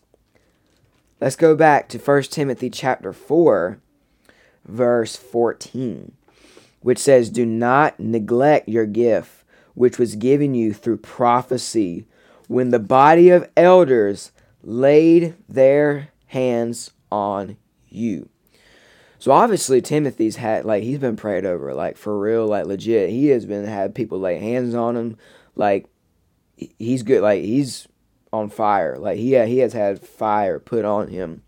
Let's 1.20 1.36
go 1.36 1.56
back 1.56 1.88
to 1.88 1.98
First 1.98 2.32
Timothy 2.32 2.70
chapter 2.70 3.12
4, 3.12 3.80
verse 4.66 5.16
14, 5.16 6.12
which 6.80 6.98
says, 6.98 7.28
Do 7.28 7.44
not 7.44 7.98
neglect 7.98 8.68
your 8.68 8.86
gift 8.86 9.37
which 9.78 9.96
was 9.96 10.16
given 10.16 10.54
you 10.54 10.74
through 10.74 10.96
prophecy, 10.96 12.04
when 12.48 12.70
the 12.70 12.80
body 12.80 13.30
of 13.30 13.48
elders 13.56 14.32
laid 14.64 15.36
their 15.48 16.08
hands 16.26 16.90
on 17.12 17.56
you. 17.88 18.28
So 19.20 19.30
obviously 19.30 19.80
Timothy's 19.80 20.36
had 20.36 20.64
like 20.64 20.82
he's 20.82 20.98
been 20.98 21.14
prayed 21.14 21.46
over 21.46 21.74
like 21.74 21.96
for 21.96 22.18
real 22.18 22.46
like 22.46 22.66
legit. 22.66 23.10
He 23.10 23.28
has 23.28 23.46
been 23.46 23.66
had 23.66 23.94
people 23.94 24.18
lay 24.18 24.38
hands 24.38 24.74
on 24.74 24.96
him 24.96 25.16
like 25.54 25.86
he's 26.56 27.04
good 27.04 27.22
like 27.22 27.44
he's 27.44 27.86
on 28.32 28.50
fire. 28.50 28.98
Like 28.98 29.18
he 29.18 29.38
he 29.46 29.58
has 29.58 29.74
had 29.74 30.00
fire 30.00 30.58
put 30.58 30.84
on 30.84 31.08
him 31.08 31.42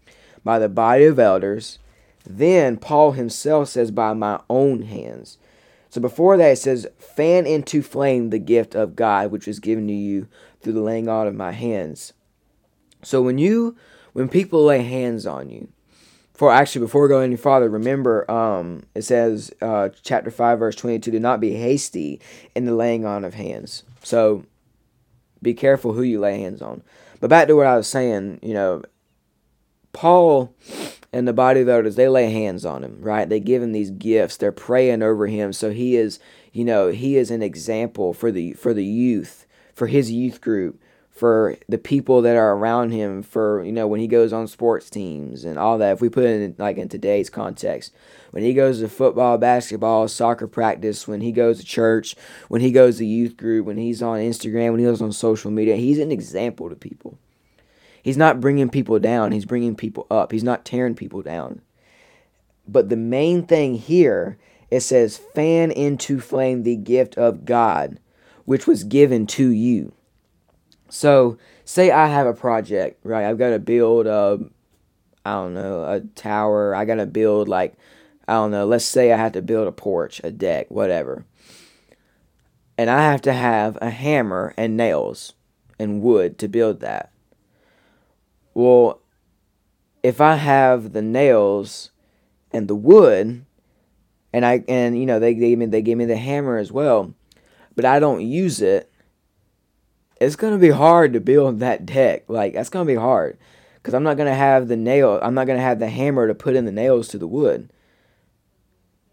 by 0.44 0.60
the 0.60 0.68
body 0.68 1.04
of 1.04 1.18
elders. 1.18 1.80
Then 2.24 2.76
Paul 2.76 3.12
himself 3.12 3.70
says 3.70 3.90
by 3.90 4.14
my 4.14 4.40
own 4.48 4.82
hands. 4.82 5.38
So 5.90 6.00
before 6.00 6.36
that, 6.36 6.52
it 6.52 6.56
says, 6.56 6.86
fan 6.98 7.46
into 7.46 7.82
flame 7.82 8.30
the 8.30 8.38
gift 8.38 8.74
of 8.74 8.96
God, 8.96 9.30
which 9.30 9.46
was 9.46 9.58
given 9.58 9.88
to 9.88 9.92
you 9.92 10.28
through 10.60 10.74
the 10.74 10.80
laying 10.80 11.08
on 11.08 11.26
of 11.26 11.34
my 11.34 11.52
hands. 11.52 12.12
So 13.02 13.20
when 13.20 13.38
you, 13.38 13.76
when 14.12 14.28
people 14.28 14.64
lay 14.64 14.82
hands 14.82 15.26
on 15.26 15.50
you, 15.50 15.68
for 16.32 16.50
actually 16.50 16.86
before 16.86 17.06
going 17.06 17.24
any 17.24 17.36
farther, 17.36 17.68
remember 17.68 18.30
um, 18.30 18.84
it 18.94 19.02
says 19.02 19.52
uh, 19.60 19.90
chapter 20.02 20.30
five 20.30 20.58
verse 20.58 20.74
twenty 20.74 20.98
two: 20.98 21.10
Do 21.10 21.20
not 21.20 21.38
be 21.38 21.52
hasty 21.52 22.18
in 22.54 22.64
the 22.64 22.74
laying 22.74 23.04
on 23.04 23.26
of 23.26 23.34
hands. 23.34 23.82
So 24.02 24.46
be 25.42 25.52
careful 25.52 25.92
who 25.92 26.00
you 26.00 26.18
lay 26.18 26.40
hands 26.40 26.62
on. 26.62 26.82
But 27.20 27.28
back 27.28 27.46
to 27.48 27.56
what 27.56 27.66
I 27.66 27.76
was 27.76 27.88
saying, 27.88 28.38
you 28.42 28.54
know, 28.54 28.82
Paul 29.92 30.54
and 31.12 31.26
the 31.26 31.32
body 31.32 31.60
of 31.60 31.68
elders, 31.68 31.96
they 31.96 32.08
lay 32.08 32.30
hands 32.30 32.64
on 32.64 32.84
him, 32.84 32.98
right? 33.00 33.28
They 33.28 33.40
give 33.40 33.62
him 33.62 33.72
these 33.72 33.90
gifts. 33.90 34.36
They're 34.36 34.52
praying 34.52 35.02
over 35.02 35.26
him. 35.26 35.52
So 35.52 35.70
he 35.70 35.96
is, 35.96 36.20
you 36.52 36.64
know, 36.64 36.88
he 36.88 37.16
is 37.16 37.30
an 37.30 37.42
example 37.42 38.14
for 38.14 38.30
the 38.30 38.52
for 38.54 38.72
the 38.72 38.84
youth, 38.84 39.46
for 39.74 39.88
his 39.88 40.10
youth 40.10 40.40
group, 40.40 40.80
for 41.20 41.56
the 41.68 41.76
people 41.76 42.22
that 42.22 42.34
are 42.34 42.54
around 42.54 42.92
him 42.92 43.22
for 43.22 43.62
you 43.62 43.72
know 43.72 43.86
when 43.86 44.00
he 44.00 44.06
goes 44.06 44.32
on 44.32 44.46
sports 44.46 44.88
teams 44.88 45.44
and 45.44 45.58
all 45.58 45.76
that 45.76 45.92
if 45.92 46.00
we 46.00 46.08
put 46.08 46.24
it 46.24 46.40
in 46.40 46.54
like 46.56 46.78
in 46.78 46.88
today's 46.88 47.28
context 47.28 47.92
when 48.30 48.42
he 48.42 48.54
goes 48.54 48.80
to 48.80 48.88
football 48.88 49.36
basketball 49.36 50.08
soccer 50.08 50.46
practice 50.46 51.06
when 51.06 51.20
he 51.20 51.30
goes 51.30 51.58
to 51.58 51.64
church 51.66 52.16
when 52.48 52.62
he 52.62 52.72
goes 52.72 52.96
to 52.96 53.04
youth 53.04 53.36
group 53.36 53.66
when 53.66 53.76
he's 53.76 54.02
on 54.02 54.18
instagram 54.18 54.70
when 54.70 54.78
he 54.78 54.86
goes 54.86 55.02
on 55.02 55.12
social 55.12 55.50
media 55.50 55.76
he's 55.76 55.98
an 55.98 56.10
example 56.10 56.70
to 56.70 56.74
people 56.74 57.18
he's 58.02 58.16
not 58.16 58.40
bringing 58.40 58.68
people 58.68 58.98
down 58.98 59.32
he's 59.32 59.44
bringing 59.44 59.74
people 59.74 60.06
up 60.10 60.32
he's 60.32 60.44
not 60.44 60.64
tearing 60.64 60.94
people 60.94 61.22
down 61.22 61.60
but 62.66 62.88
the 62.88 62.96
main 62.96 63.44
thing 63.46 63.74
here 63.74 64.38
it 64.70 64.80
says 64.80 65.18
fan 65.34 65.70
into 65.70 66.20
flame 66.20 66.62
the 66.62 66.76
gift 66.76 67.16
of 67.16 67.44
god 67.44 67.98
which 68.44 68.66
was 68.66 68.84
given 68.84 69.26
to 69.26 69.48
you 69.50 69.92
so, 70.90 71.38
say 71.64 71.92
I 71.92 72.08
have 72.08 72.26
a 72.26 72.34
project, 72.34 73.00
right? 73.04 73.24
I've 73.24 73.38
got 73.38 73.50
to 73.50 73.60
build 73.60 74.06
a, 74.06 74.40
I 75.24 75.32
don't 75.32 75.54
know, 75.54 75.84
a 75.84 76.00
tower. 76.00 76.74
I 76.74 76.84
got 76.84 76.96
to 76.96 77.06
build 77.06 77.48
like, 77.48 77.74
I 78.26 78.34
don't 78.34 78.50
know. 78.50 78.66
Let's 78.66 78.84
say 78.84 79.12
I 79.12 79.16
have 79.16 79.32
to 79.32 79.42
build 79.42 79.68
a 79.68 79.72
porch, 79.72 80.20
a 80.24 80.32
deck, 80.32 80.66
whatever. 80.68 81.24
And 82.76 82.90
I 82.90 83.02
have 83.02 83.22
to 83.22 83.32
have 83.32 83.78
a 83.80 83.90
hammer 83.90 84.52
and 84.56 84.76
nails 84.76 85.34
and 85.78 86.02
wood 86.02 86.38
to 86.38 86.48
build 86.48 86.80
that. 86.80 87.12
Well, 88.54 89.00
if 90.02 90.20
I 90.20 90.36
have 90.36 90.92
the 90.92 91.02
nails 91.02 91.90
and 92.52 92.68
the 92.68 92.74
wood, 92.74 93.44
and 94.32 94.46
I 94.46 94.64
and 94.68 94.98
you 94.98 95.06
know 95.06 95.18
they 95.18 95.34
gave 95.34 95.58
me 95.58 95.66
they 95.66 95.82
gave 95.82 95.96
me 95.96 96.04
the 96.04 96.16
hammer 96.16 96.56
as 96.56 96.72
well, 96.72 97.14
but 97.76 97.84
I 97.84 97.98
don't 97.98 98.22
use 98.22 98.60
it 98.60 98.90
it's 100.20 100.36
gonna 100.36 100.58
be 100.58 100.70
hard 100.70 101.14
to 101.14 101.20
build 101.20 101.58
that 101.60 101.86
deck. 101.86 102.24
Like 102.28 102.52
that's 102.52 102.68
gonna 102.68 102.84
be 102.84 102.94
hard 102.94 103.38
because 103.76 103.94
I'm 103.94 104.02
not 104.02 104.18
gonna 104.18 104.34
have 104.34 104.68
the 104.68 104.76
nail. 104.76 105.18
I'm 105.22 105.34
not 105.34 105.46
gonna 105.46 105.60
have 105.60 105.78
the 105.78 105.88
hammer 105.88 106.28
to 106.28 106.34
put 106.34 106.54
in 106.54 106.66
the 106.66 106.72
nails 106.72 107.08
to 107.08 107.18
the 107.18 107.26
wood, 107.26 107.72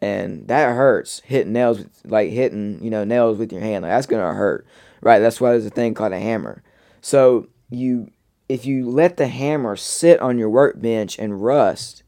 and 0.02 0.48
that 0.50 0.76
hurts. 0.76 1.22
Hitting 1.22 1.54
nails, 1.54 1.86
like 2.04 2.30
hitting 2.30 2.84
you 2.84 2.90
know 2.90 3.06
nails 3.06 3.38
with 3.38 3.52
your 3.54 3.62
hand, 3.62 3.84
like 3.84 3.92
that's 3.92 4.06
gonna 4.06 4.34
hurt, 4.34 4.68
right? 5.02 5.20
That's 5.20 5.40
why 5.40 5.52
there's 5.52 5.66
a 5.66 5.72
thing 5.72 5.94
called 5.94 6.12
a 6.12 6.20
hammer. 6.20 6.62
So 7.02 7.48
you, 7.70 8.12
if 8.50 8.66
you 8.66 8.90
let 8.90 9.18
the 9.18 9.28
hammer 9.28 9.76
sit 9.76 10.20
on 10.20 10.38
your 10.38 10.50
workbench 10.50 11.18
and 11.20 11.44
rust, 11.44 12.04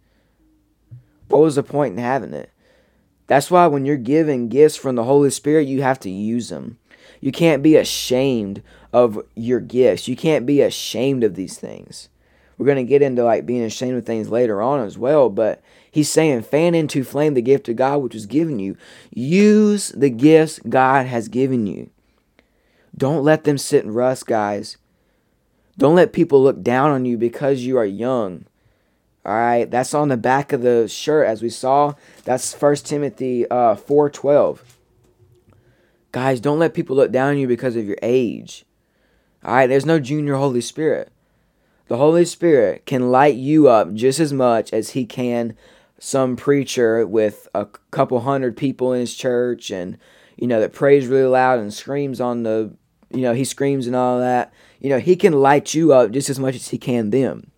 what 1.27 1.41
was 1.41 1.55
the 1.55 1.63
point 1.63 1.93
in 1.93 2.03
having 2.03 2.33
it? 2.33 2.51
That's 3.27 3.51
why 3.51 3.67
when 3.67 3.85
you're 3.85 3.97
given 3.97 4.49
gifts 4.49 4.75
from 4.75 4.95
the 4.95 5.03
Holy 5.03 5.29
Spirit, 5.29 5.67
you 5.67 5.81
have 5.81 5.99
to 6.01 6.09
use 6.09 6.49
them. 6.49 6.79
You 7.21 7.31
can't 7.31 7.61
be 7.61 7.75
ashamed 7.75 8.63
of 8.91 9.21
your 9.35 9.59
gifts. 9.59 10.07
You 10.07 10.15
can't 10.15 10.45
be 10.45 10.61
ashamed 10.61 11.23
of 11.23 11.35
these 11.35 11.57
things. 11.57 12.09
We're 12.57 12.65
going 12.65 12.77
to 12.77 12.89
get 12.89 13.01
into 13.01 13.23
like 13.23 13.45
being 13.45 13.63
ashamed 13.63 13.97
of 13.97 14.05
things 14.05 14.29
later 14.29 14.61
on 14.61 14.81
as 14.81 14.97
well, 14.97 15.29
but 15.29 15.61
he's 15.91 16.09
saying 16.09 16.41
fan 16.41 16.75
into 16.75 17.03
flame 17.03 17.33
the 17.33 17.41
gift 17.41 17.69
of 17.69 17.75
God 17.75 17.97
which 17.99 18.13
was 18.13 18.25
given 18.25 18.59
you. 18.59 18.75
Use 19.11 19.89
the 19.89 20.09
gifts 20.09 20.59
God 20.67 21.05
has 21.05 21.27
given 21.27 21.67
you. 21.67 21.89
Don't 22.97 23.23
let 23.23 23.43
them 23.43 23.57
sit 23.57 23.85
and 23.85 23.95
rust, 23.95 24.25
guys. 24.25 24.77
Don't 25.79 25.95
let 25.95 26.11
people 26.11 26.43
look 26.43 26.61
down 26.61 26.91
on 26.91 27.05
you 27.05 27.17
because 27.17 27.61
you 27.61 27.77
are 27.77 27.85
young. 27.85 28.43
All 29.25 29.33
right, 29.33 29.69
that's 29.71 29.93
on 29.93 30.09
the 30.09 30.17
back 30.17 30.51
of 30.51 30.61
the 30.61 30.89
shirt 30.89 31.25
as 31.25 31.41
we 31.41 31.49
saw. 31.49 31.93
That's 32.25 32.53
First 32.53 32.85
Timothy 32.85 33.49
uh, 33.49 33.75
4:12. 33.75 34.59
Guys, 36.11 36.41
don't 36.41 36.59
let 36.59 36.73
people 36.73 36.97
look 36.97 37.13
down 37.13 37.29
on 37.29 37.37
you 37.37 37.47
because 37.47 37.77
of 37.77 37.85
your 37.85 37.97
age. 38.01 38.65
All 39.41 39.55
right, 39.55 39.67
there's 39.67 39.85
no 39.85 40.01
junior 40.01 40.35
Holy 40.35 40.59
Spirit. 40.59 41.13
The 41.87 41.95
Holy 41.95 42.25
Spirit 42.25 42.85
can 42.85 43.09
light 43.09 43.35
you 43.35 43.69
up 43.69 43.93
just 43.93 44.19
as 44.19 44.33
much 44.33 44.73
as 44.73 44.89
he 44.89 45.05
can 45.05 45.55
some 45.97 46.35
preacher 46.35 47.07
with 47.07 47.47
a 47.55 47.67
couple 47.91 48.19
hundred 48.19 48.57
people 48.57 48.91
in 48.91 48.99
his 48.99 49.15
church 49.15 49.71
and 49.71 49.97
you 50.35 50.47
know 50.47 50.59
that 50.59 50.73
prays 50.73 51.07
really 51.07 51.27
loud 51.27 51.59
and 51.59 51.73
screams 51.73 52.19
on 52.19 52.43
the 52.43 52.73
you 53.11 53.21
know 53.21 53.33
he 53.33 53.43
screams 53.43 53.87
and 53.87 53.95
all 53.95 54.19
that 54.19 54.53
you 54.79 54.89
know 54.89 54.99
he 54.99 55.15
can 55.15 55.33
light 55.33 55.73
you 55.73 55.93
up 55.93 56.11
just 56.11 56.29
as 56.29 56.39
much 56.39 56.55
as 56.55 56.69
he 56.69 56.77
can 56.77 57.09
them 57.09 57.51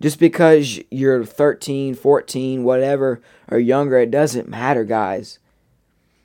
just 0.00 0.18
because 0.18 0.80
you're 0.90 1.24
13 1.24 1.94
14 1.94 2.64
whatever 2.64 3.22
or 3.48 3.58
younger 3.58 3.98
it 3.98 4.10
doesn't 4.10 4.48
matter 4.48 4.84
guys 4.84 5.38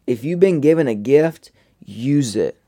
if 0.10 0.24
you've 0.24 0.40
been 0.40 0.60
given 0.60 0.88
a 0.88 0.96
gift, 0.96 1.52
use 1.86 2.36
it. 2.36 2.60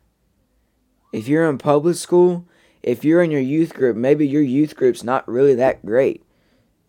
If 1.12 1.28
you're 1.28 1.50
in 1.50 1.58
public 1.58 1.96
school, 1.96 2.46
if 2.84 3.04
you're 3.04 3.24
in 3.24 3.32
your 3.32 3.42
youth 3.42 3.74
group, 3.74 3.98
maybe 3.98 4.28
your 4.28 4.44
youth 4.44 4.76
group's 4.76 5.04
not 5.04 5.28
really 5.28 5.56
that 5.56 5.84
great 5.84 6.24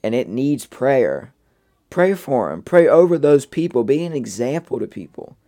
and 0.02 0.14
it 0.14 0.28
needs 0.28 0.66
prayer. 0.66 1.32
Pray 1.88 2.12
for 2.12 2.50
them. 2.50 2.60
Pray 2.60 2.86
over 2.86 3.16
those 3.16 3.46
people. 3.46 3.82
Be 3.82 4.04
an 4.04 4.12
example 4.12 4.78
to 4.78 4.86
people. 4.86 5.38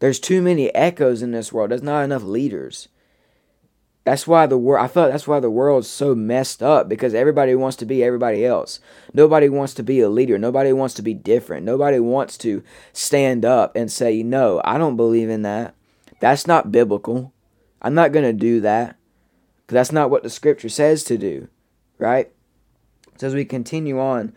There's 0.00 0.18
too 0.18 0.42
many 0.42 0.74
echoes 0.74 1.22
in 1.22 1.30
this 1.30 1.52
world. 1.52 1.70
There's 1.70 1.80
not 1.80 2.02
enough 2.02 2.24
leaders. 2.24 2.88
That's 4.04 4.26
why 4.26 4.46
the 4.46 4.58
world. 4.58 4.84
I 4.84 4.88
felt 4.88 5.12
that's 5.12 5.28
why 5.28 5.38
the 5.38 5.50
world's 5.50 5.88
so 5.88 6.14
messed 6.14 6.62
up 6.62 6.88
because 6.88 7.14
everybody 7.14 7.54
wants 7.54 7.76
to 7.78 7.86
be 7.86 8.02
everybody 8.02 8.44
else. 8.44 8.80
Nobody 9.14 9.48
wants 9.48 9.74
to 9.74 9.82
be 9.82 10.00
a 10.00 10.08
leader. 10.08 10.38
Nobody 10.38 10.72
wants 10.72 10.94
to 10.94 11.02
be 11.02 11.14
different. 11.14 11.64
Nobody 11.64 12.00
wants 12.00 12.36
to 12.38 12.64
stand 12.92 13.44
up 13.44 13.76
and 13.76 13.92
say, 13.92 14.22
"No, 14.24 14.60
I 14.64 14.76
don't 14.76 14.96
believe 14.96 15.30
in 15.30 15.42
that. 15.42 15.74
That's 16.18 16.46
not 16.46 16.72
biblical. 16.72 17.32
I'm 17.80 17.94
not 17.94 18.12
going 18.12 18.24
to 18.24 18.32
do 18.32 18.60
that." 18.60 18.96
Cuz 19.68 19.74
that's 19.74 19.92
not 19.92 20.10
what 20.10 20.24
the 20.24 20.30
scripture 20.30 20.68
says 20.68 21.04
to 21.04 21.16
do, 21.16 21.46
right? 21.98 22.32
So 23.18 23.28
as 23.28 23.34
we 23.36 23.44
continue 23.44 24.00
on, 24.00 24.32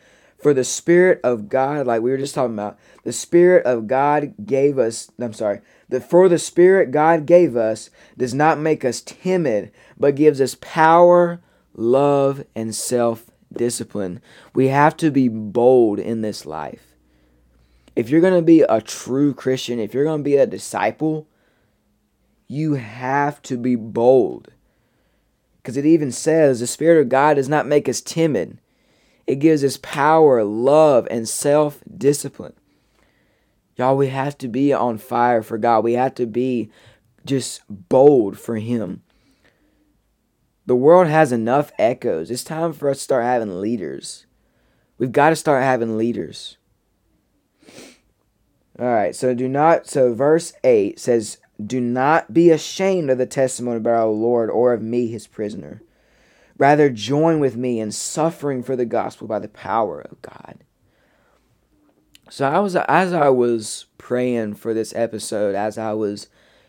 for 0.46 0.54
the 0.54 0.64
spirit 0.64 1.20
of 1.24 1.50
God, 1.50 1.88
like 1.88 2.04
we 2.04 2.12
were 2.12 2.20
just 2.20 2.36
talking 2.36 2.54
about, 2.54 2.78
the 3.02 3.12
spirit 3.12 3.66
of 3.66 3.88
God 3.88 4.36
gave 4.46 4.78
us, 4.78 5.10
I'm 5.20 5.34
sorry, 5.34 5.62
that 5.90 6.08
for 6.08 6.30
the 6.30 6.38
Spirit 6.38 6.92
God 6.92 7.26
gave 7.26 7.56
us 7.56 7.90
does 8.16 8.36
not 8.36 8.60
make 8.60 8.86
us 8.86 9.02
timid, 9.02 9.72
but 9.98 10.14
gives 10.14 10.40
us 10.40 10.56
power, 10.62 11.42
love, 11.74 12.46
and 12.56 12.76
self 12.76 13.26
discipline. 13.52 14.22
We 14.54 14.68
have 14.68 14.96
to 14.98 15.10
be 15.10 15.30
bold 15.30 15.98
in 15.98 16.22
this 16.22 16.46
life. 16.46 16.94
If 17.96 18.12
you're 18.12 18.22
going 18.22 18.36
to 18.36 18.44
be 18.44 18.62
a 18.62 18.82
true 18.82 19.34
Christian, 19.34 19.80
if 19.80 19.96
you're 19.96 20.06
going 20.06 20.20
to 20.20 20.24
be 20.24 20.38
a 20.38 20.46
disciple, 20.46 21.28
you 22.48 22.76
have 22.76 23.42
to 23.42 23.58
be 23.58 23.76
bold. 23.76 24.52
Because 25.58 25.76
it 25.76 25.88
even 25.88 26.12
says 26.12 26.60
the 26.60 26.68
Spirit 26.68 27.02
of 27.02 27.10
God 27.10 27.34
does 27.34 27.50
not 27.50 27.66
make 27.66 27.90
us 27.90 28.00
timid, 28.00 28.60
it 29.28 29.36
gives 29.36 29.64
us 29.64 29.78
power, 29.78 30.44
love, 30.44 31.08
and 31.10 31.28
self 31.28 31.82
discipline. 31.98 32.54
Y'all, 33.76 33.98
we 33.98 34.08
have 34.08 34.38
to 34.38 34.48
be 34.48 34.72
on 34.72 34.98
fire 34.98 35.42
for 35.42 35.58
God. 35.58 35.84
We 35.84 35.94
have 35.94 36.16
to 36.16 36.26
be 36.26 36.70
just 37.26 37.62
bold 37.70 38.40
for 38.40 38.58
Him. 38.58 39.02
The 40.66 40.76
world 40.76 41.08
has 41.08 41.32
enough 41.32 41.72
echoes. 41.78 42.32
It's 42.32 42.44
time 42.44 42.74
for 42.74 42.90
us 42.90 42.98
to 42.98 43.04
start 43.04 43.24
having 43.24 43.62
leaders. 43.62 44.26
We've 44.98 45.12
got 45.12 45.30
to 45.30 45.36
start 45.36 45.64
having 45.64 45.98
leaders. 45.98 46.58
All 48.78 48.88
right, 48.88 49.16
so 49.16 49.34
do 49.34 49.48
not, 49.48 49.88
so 49.88 50.14
verse 50.14 50.54
8 50.64 51.00
says, 51.00 51.38
Do 51.64 51.80
not 51.80 52.34
be 52.34 52.50
ashamed 52.50 53.10
of 53.10 53.18
the 53.18 53.26
testimony 53.26 53.78
about 53.78 54.02
our 54.02 54.08
Lord 54.08 54.50
or 54.50 54.74
of 54.74 54.82
me, 54.82 55.08
his 55.08 55.28
prisoner. 55.28 55.82
Rather, 56.58 56.90
join 56.90 57.40
with 57.40 57.56
me 57.58 57.80
in 57.80 57.92
suffering 57.92 58.64
for 58.64 58.76
the 58.76 58.86
gospel 58.86 59.28
by 59.28 59.40
the 59.40 59.48
power 59.48 60.02
of 60.02 60.22
God. 60.22 60.64
So 62.30 62.48
I 62.48 62.60
was 62.60 62.76
as 62.76 63.14
I 63.14 63.30
was 63.30 63.86
praying 63.98 64.56
for 64.56 64.74
this 64.74 64.94
episode, 64.96 65.54
as 65.56 65.78
I 65.78 65.94
was, 65.94 66.28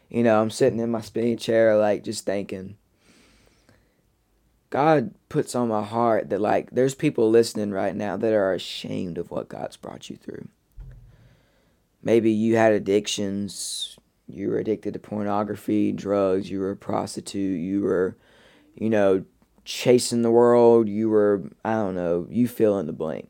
you 0.09 0.23
know, 0.23 0.41
I'm 0.41 0.51
sitting 0.51 0.81
in 0.81 0.91
my 0.91 1.01
spinning 1.01 1.39
chair, 1.39 1.77
like 1.77 2.05
just 2.05 2.27
thinking. 2.27 2.77
God 4.71 5.15
puts 5.29 5.55
on 5.55 5.69
my 5.69 5.83
heart 5.83 6.29
that 6.31 6.41
like 6.41 6.71
there's 6.73 6.95
people 6.95 7.31
listening 7.31 7.71
right 7.71 7.95
now 7.95 8.17
that 8.17 8.33
are 8.35 8.53
ashamed 8.53 9.17
of 9.17 9.31
what 9.31 9.49
God's 9.49 9.77
brought 9.77 10.11
you 10.11 10.17
through. 10.17 10.49
Maybe 12.03 12.31
you 12.31 12.57
had 12.57 12.73
addictions, 12.73 13.97
you 14.29 14.49
were 14.49 14.59
addicted 14.59 14.93
to 14.95 14.99
pornography, 14.99 15.93
drugs, 15.93 16.51
you 16.51 16.61
were 16.61 16.73
a 16.73 16.77
prostitute, 16.77 17.61
you 17.61 17.81
were, 17.83 18.17
you 18.75 18.91
know, 18.91 19.25
chasing 19.67 20.23
the 20.23 20.31
world, 20.31 20.89
you 20.89 21.11
were 21.11 21.51
I 21.63 21.75
don't 21.75 21.97
know, 21.97 22.27
you 22.31 22.49
fill 22.49 22.79
in 22.79 22.87
the 22.87 22.93
blank. 22.93 23.29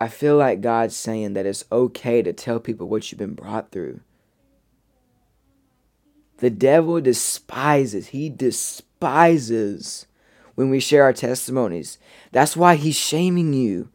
I 0.00 0.08
feel 0.08 0.36
like 0.36 0.60
God's 0.60 0.96
saying 0.96 1.34
that 1.34 1.46
it's 1.46 1.64
okay 1.70 2.20
to 2.22 2.32
tell 2.32 2.58
people 2.58 2.88
what 2.88 3.10
you've 3.10 3.18
been 3.18 3.34
brought 3.34 3.70
through. 3.70 4.00
The 6.38 6.50
devil 6.50 7.00
despises, 7.00 8.08
he 8.08 8.28
despises 8.28 10.06
when 10.54 10.68
we 10.68 10.80
share 10.80 11.04
our 11.04 11.14
testimonies. 11.14 11.98
That's 12.32 12.56
why 12.56 12.76
he's 12.76 12.96
shaming 12.96 13.52
you. 13.52 13.90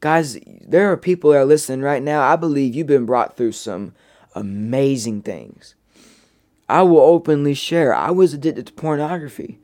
Guys, 0.00 0.38
there 0.60 0.90
are 0.90 0.96
people 0.96 1.30
that 1.30 1.38
are 1.38 1.44
listening 1.44 1.82
right 1.82 2.02
now. 2.02 2.22
I 2.22 2.36
believe 2.36 2.74
you've 2.74 2.86
been 2.86 3.06
brought 3.06 3.36
through 3.36 3.52
some 3.52 3.92
amazing 4.34 5.22
things. 5.22 5.74
I 6.70 6.82
will 6.82 7.00
openly 7.00 7.54
share. 7.54 7.92
I 7.92 8.12
was 8.12 8.32
addicted 8.32 8.68
to 8.68 8.72
pornography. 8.72 9.58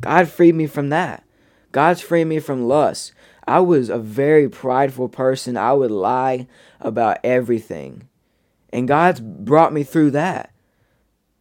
God 0.00 0.28
freed 0.28 0.54
me 0.54 0.66
from 0.66 0.90
that. 0.90 1.24
God's 1.72 2.02
freed 2.02 2.26
me 2.26 2.38
from 2.38 2.68
lust. 2.68 3.12
I 3.46 3.60
was 3.60 3.88
a 3.88 3.98
very 3.98 4.48
prideful 4.48 5.08
person. 5.08 5.56
I 5.56 5.72
would 5.72 5.90
lie 5.90 6.46
about 6.78 7.18
everything. 7.24 8.08
And 8.72 8.86
God's 8.86 9.20
brought 9.20 9.72
me 9.72 9.84
through 9.84 10.10
that. 10.12 10.52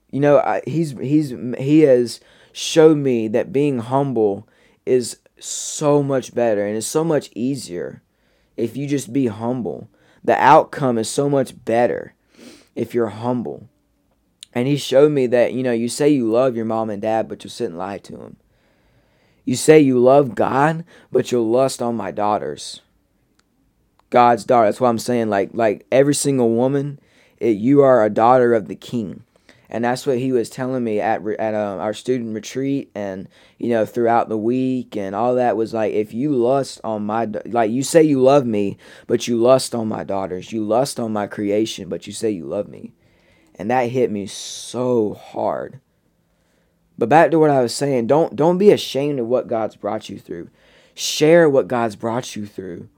You 0.09 0.21
know, 0.21 0.39
I, 0.39 0.61
he's 0.65 0.91
he's 0.91 1.33
he 1.57 1.81
has 1.81 2.21
showed 2.53 2.97
me 2.97 3.27
that 3.27 3.53
being 3.53 3.79
humble 3.79 4.47
is 4.85 5.17
so 5.37 6.01
much 6.01 6.33
better 6.33 6.65
and 6.65 6.77
it's 6.77 6.87
so 6.87 7.03
much 7.03 7.29
easier 7.35 8.01
if 8.57 8.77
you 8.77 8.87
just 8.87 9.11
be 9.11 9.27
humble. 9.27 9.89
The 10.23 10.35
outcome 10.41 10.97
is 10.97 11.09
so 11.09 11.29
much 11.29 11.63
better 11.65 12.15
if 12.73 12.93
you're 12.93 13.07
humble. 13.07 13.67
And 14.53 14.67
he 14.67 14.77
showed 14.77 15.11
me 15.11 15.27
that, 15.27 15.53
you 15.53 15.63
know, 15.63 15.71
you 15.71 15.89
say 15.89 16.09
you 16.09 16.29
love 16.29 16.55
your 16.55 16.65
mom 16.65 16.89
and 16.89 17.01
dad, 17.01 17.27
but 17.29 17.43
you'll 17.43 17.51
sit 17.51 17.69
and 17.69 17.77
lie 17.77 17.99
to 17.99 18.17
them. 18.17 18.37
You 19.45 19.55
say 19.55 19.79
you 19.79 19.99
love 19.99 20.35
God, 20.35 20.85
but 21.11 21.31
you'll 21.31 21.49
lust 21.49 21.81
on 21.81 21.95
my 21.95 22.11
daughters. 22.11 22.81
God's 24.09 24.43
daughter. 24.43 24.67
That's 24.67 24.81
what 24.81 24.89
I'm 24.89 24.99
saying. 24.99 25.29
Like 25.29 25.51
like 25.53 25.85
every 25.91 26.15
single 26.15 26.51
woman, 26.51 26.99
it, 27.39 27.57
you 27.57 27.81
are 27.81 28.03
a 28.03 28.09
daughter 28.09 28.53
of 28.53 28.67
the 28.67 28.75
King, 28.75 29.23
and 29.69 29.83
that's 29.83 30.05
what 30.05 30.17
he 30.17 30.31
was 30.31 30.49
telling 30.49 30.83
me 30.83 30.99
at 30.99 31.25
at 31.39 31.53
um, 31.53 31.79
our 31.79 31.93
student 31.93 32.33
retreat, 32.33 32.91
and 32.95 33.27
you 33.57 33.69
know 33.69 33.85
throughout 33.85 34.29
the 34.29 34.37
week 34.37 34.97
and 34.97 35.15
all 35.15 35.35
that 35.35 35.57
was 35.57 35.73
like 35.73 35.93
if 35.93 36.13
you 36.13 36.33
lust 36.35 36.81
on 36.83 37.05
my 37.05 37.25
like 37.45 37.71
you 37.71 37.83
say 37.83 38.01
you 38.01 38.21
love 38.21 38.45
me, 38.45 38.77
but 39.07 39.27
you 39.27 39.37
lust 39.37 39.75
on 39.75 39.87
my 39.87 40.03
daughters, 40.03 40.51
you 40.51 40.63
lust 40.63 40.99
on 40.99 41.13
my 41.13 41.27
creation, 41.27 41.87
but 41.89 42.07
you 42.07 42.13
say 42.13 42.31
you 42.31 42.45
love 42.45 42.67
me, 42.67 42.91
and 43.59 43.69
that 43.69 43.91
hit 43.91 44.09
me 44.09 44.25
so 44.25 45.13
hard 45.13 45.79
but 46.99 47.07
back 47.07 47.31
to 47.31 47.39
what 47.39 47.49
I 47.49 47.61
was 47.61 47.73
saying, 47.73 48.07
don't 48.07 48.35
don't 48.35 48.57
be 48.57 48.71
ashamed 48.71 49.21
of 49.21 49.27
what 49.27 49.47
God's 49.47 49.77
brought 49.77 50.09
you 50.09 50.19
through. 50.19 50.49
Share 50.93 51.49
what 51.49 51.69
God's 51.69 51.95
brought 51.95 52.35
you 52.35 52.45
through. 52.45 52.89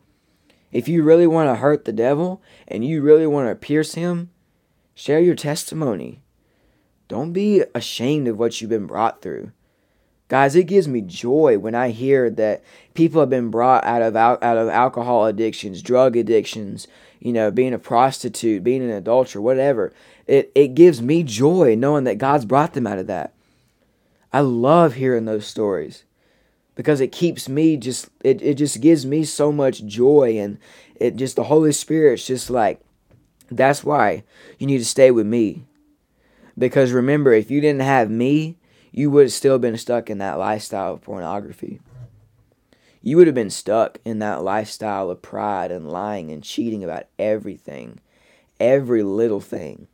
If 0.71 0.87
you 0.87 1.03
really 1.03 1.27
want 1.27 1.49
to 1.49 1.55
hurt 1.55 1.85
the 1.85 1.93
devil 1.93 2.41
and 2.67 2.83
you 2.83 3.03
really 3.03 3.27
want 3.27 3.47
to 3.47 3.55
pierce 3.55 3.93
him, 3.93 4.31
share 4.95 5.19
your 5.19 5.35
testimony. 5.35 6.23
Don't 7.07 7.31
be 7.31 7.63
ashamed 7.75 8.27
of 8.27 8.39
what 8.39 8.59
you've 8.59 8.71
been 8.71 8.87
brought 8.87 9.21
through. 9.21 9.51
Guys, 10.31 10.55
it 10.55 10.63
gives 10.63 10.87
me 10.87 11.01
joy 11.01 11.57
when 11.57 11.75
I 11.75 11.89
hear 11.89 12.29
that 12.29 12.63
people 12.93 13.19
have 13.19 13.29
been 13.29 13.51
brought 13.51 13.83
out 13.83 14.01
of 14.01 14.15
out 14.15 14.41
of 14.41 14.69
alcohol 14.69 15.25
addictions, 15.25 15.81
drug 15.81 16.15
addictions, 16.15 16.87
you 17.19 17.33
know, 17.33 17.51
being 17.51 17.73
a 17.73 17.77
prostitute, 17.77 18.63
being 18.63 18.81
an 18.81 18.91
adulterer, 18.91 19.41
whatever. 19.41 19.91
It 20.27 20.49
it 20.55 20.73
gives 20.73 21.01
me 21.01 21.23
joy 21.23 21.75
knowing 21.75 22.05
that 22.05 22.17
God's 22.17 22.45
brought 22.45 22.71
them 22.75 22.87
out 22.87 22.97
of 22.97 23.07
that. 23.07 23.33
I 24.31 24.39
love 24.39 24.93
hearing 24.93 25.25
those 25.25 25.45
stories 25.45 26.05
because 26.75 27.01
it 27.01 27.11
keeps 27.11 27.49
me 27.49 27.75
just 27.75 28.07
it, 28.23 28.41
it 28.41 28.53
just 28.53 28.79
gives 28.79 29.05
me 29.05 29.25
so 29.25 29.51
much 29.51 29.83
joy 29.83 30.37
and 30.37 30.59
it 30.95 31.17
just 31.17 31.35
the 31.35 31.43
Holy 31.43 31.73
Spirit's 31.73 32.25
just 32.25 32.49
like 32.49 32.79
that's 33.49 33.83
why 33.83 34.23
you 34.59 34.65
need 34.65 34.77
to 34.77 34.85
stay 34.85 35.11
with 35.11 35.27
me. 35.27 35.65
Because 36.57 36.93
remember, 36.93 37.33
if 37.33 37.51
you 37.51 37.59
didn't 37.59 37.81
have 37.81 38.09
me, 38.09 38.55
you 38.91 39.09
would 39.09 39.25
have 39.25 39.33
still 39.33 39.59
been 39.59 39.77
stuck 39.77 40.09
in 40.09 40.17
that 40.19 40.37
lifestyle 40.37 40.93
of 40.93 41.01
pornography. 41.01 41.79
You 43.01 43.17
would 43.17 43.27
have 43.27 43.35
been 43.35 43.49
stuck 43.49 43.97
in 44.05 44.19
that 44.19 44.43
lifestyle 44.43 45.09
of 45.09 45.21
pride 45.21 45.71
and 45.71 45.89
lying 45.89 46.29
and 46.31 46.43
cheating 46.43 46.83
about 46.83 47.07
everything, 47.17 47.99
every 48.59 49.01
little 49.01 49.41
thing. 49.41 49.87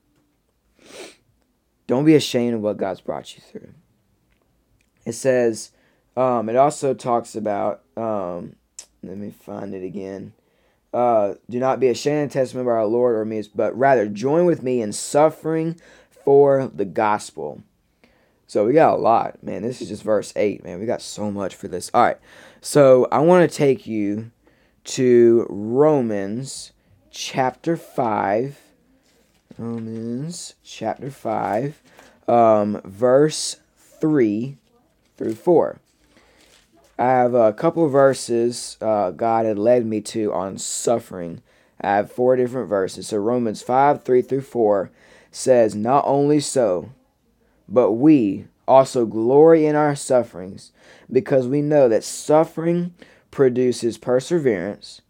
Don't 1.85 2.05
be 2.05 2.15
ashamed 2.15 2.55
of 2.55 2.61
what 2.61 2.77
God's 2.77 2.99
brought 2.99 3.35
you 3.35 3.41
through 3.41 3.69
it 5.07 5.13
says, 5.13 5.71
um, 6.17 6.49
it 6.49 6.57
also 6.57 6.93
talks 6.93 7.33
about, 7.33 7.81
um, 7.95 8.57
let 9.01 9.17
me 9.17 9.31
find 9.31 9.73
it 9.73 9.81
again. 9.81 10.33
Uh, 10.93 11.35
do 11.49 11.59
not 11.59 11.79
be 11.79 11.87
ashamed 11.87 12.23
of 12.23 12.29
the 12.29 12.33
testimony 12.33 12.63
of 12.63 12.67
our 12.67 12.85
Lord 12.85 13.15
or 13.15 13.23
me, 13.23 13.41
but 13.55 13.77
rather 13.77 14.09
join 14.09 14.45
with 14.45 14.61
me 14.63 14.81
in 14.81 14.91
suffering 14.91 15.79
for 16.25 16.67
the 16.67 16.83
gospel. 16.83 17.63
So 18.47 18.65
we 18.65 18.71
got 18.71 18.93
a 18.93 19.01
lot, 19.01 19.43
man. 19.43 19.61
This 19.61 19.81
is 19.81 19.89
just 19.89 20.03
verse 20.03 20.31
8, 20.35 20.63
man. 20.63 20.79
We 20.79 20.85
got 20.85 21.01
so 21.01 21.29
much 21.29 21.53
for 21.53 21.67
this. 21.67 21.91
All 21.93 22.01
right. 22.01 22.17
So 22.61 23.07
I 23.11 23.19
want 23.19 23.49
to 23.49 23.55
take 23.55 23.85
you 23.85 24.31
to 24.85 25.45
Romans 25.49 26.71
chapter 27.11 27.75
5. 27.75 28.57
Romans 29.57 30.53
chapter 30.63 31.09
5, 31.09 31.81
um, 32.27 32.79
verse 32.85 33.57
3 33.99 34.57
through 35.17 35.33
4. 35.33 35.79
I 36.99 37.05
have 37.05 37.33
a 37.33 37.53
couple 37.53 37.87
verses 37.89 38.77
uh, 38.81 39.11
God 39.11 39.45
had 39.45 39.57
led 39.57 39.85
me 39.85 39.99
to 40.01 40.31
on 40.33 40.57
suffering. 40.57 41.41
I 41.81 41.95
have 41.95 42.11
four 42.11 42.35
different 42.35 42.69
verses. 42.69 43.07
So 43.07 43.17
Romans 43.17 43.61
5 43.61 44.03
3 44.03 44.21
through 44.21 44.41
4 44.41 44.91
says, 45.31 45.75
Not 45.75 46.03
only 46.05 46.39
so, 46.39 46.91
but 47.69 47.93
we 47.93 48.45
also 48.67 49.05
glory 49.05 49.65
in 49.65 49.75
our 49.75 49.95
sufferings, 49.95 50.71
because 51.11 51.47
we 51.47 51.61
know 51.61 51.87
that 51.87 52.03
suffering 52.03 52.93
produces 53.31 53.97
perseverance, 53.97 55.01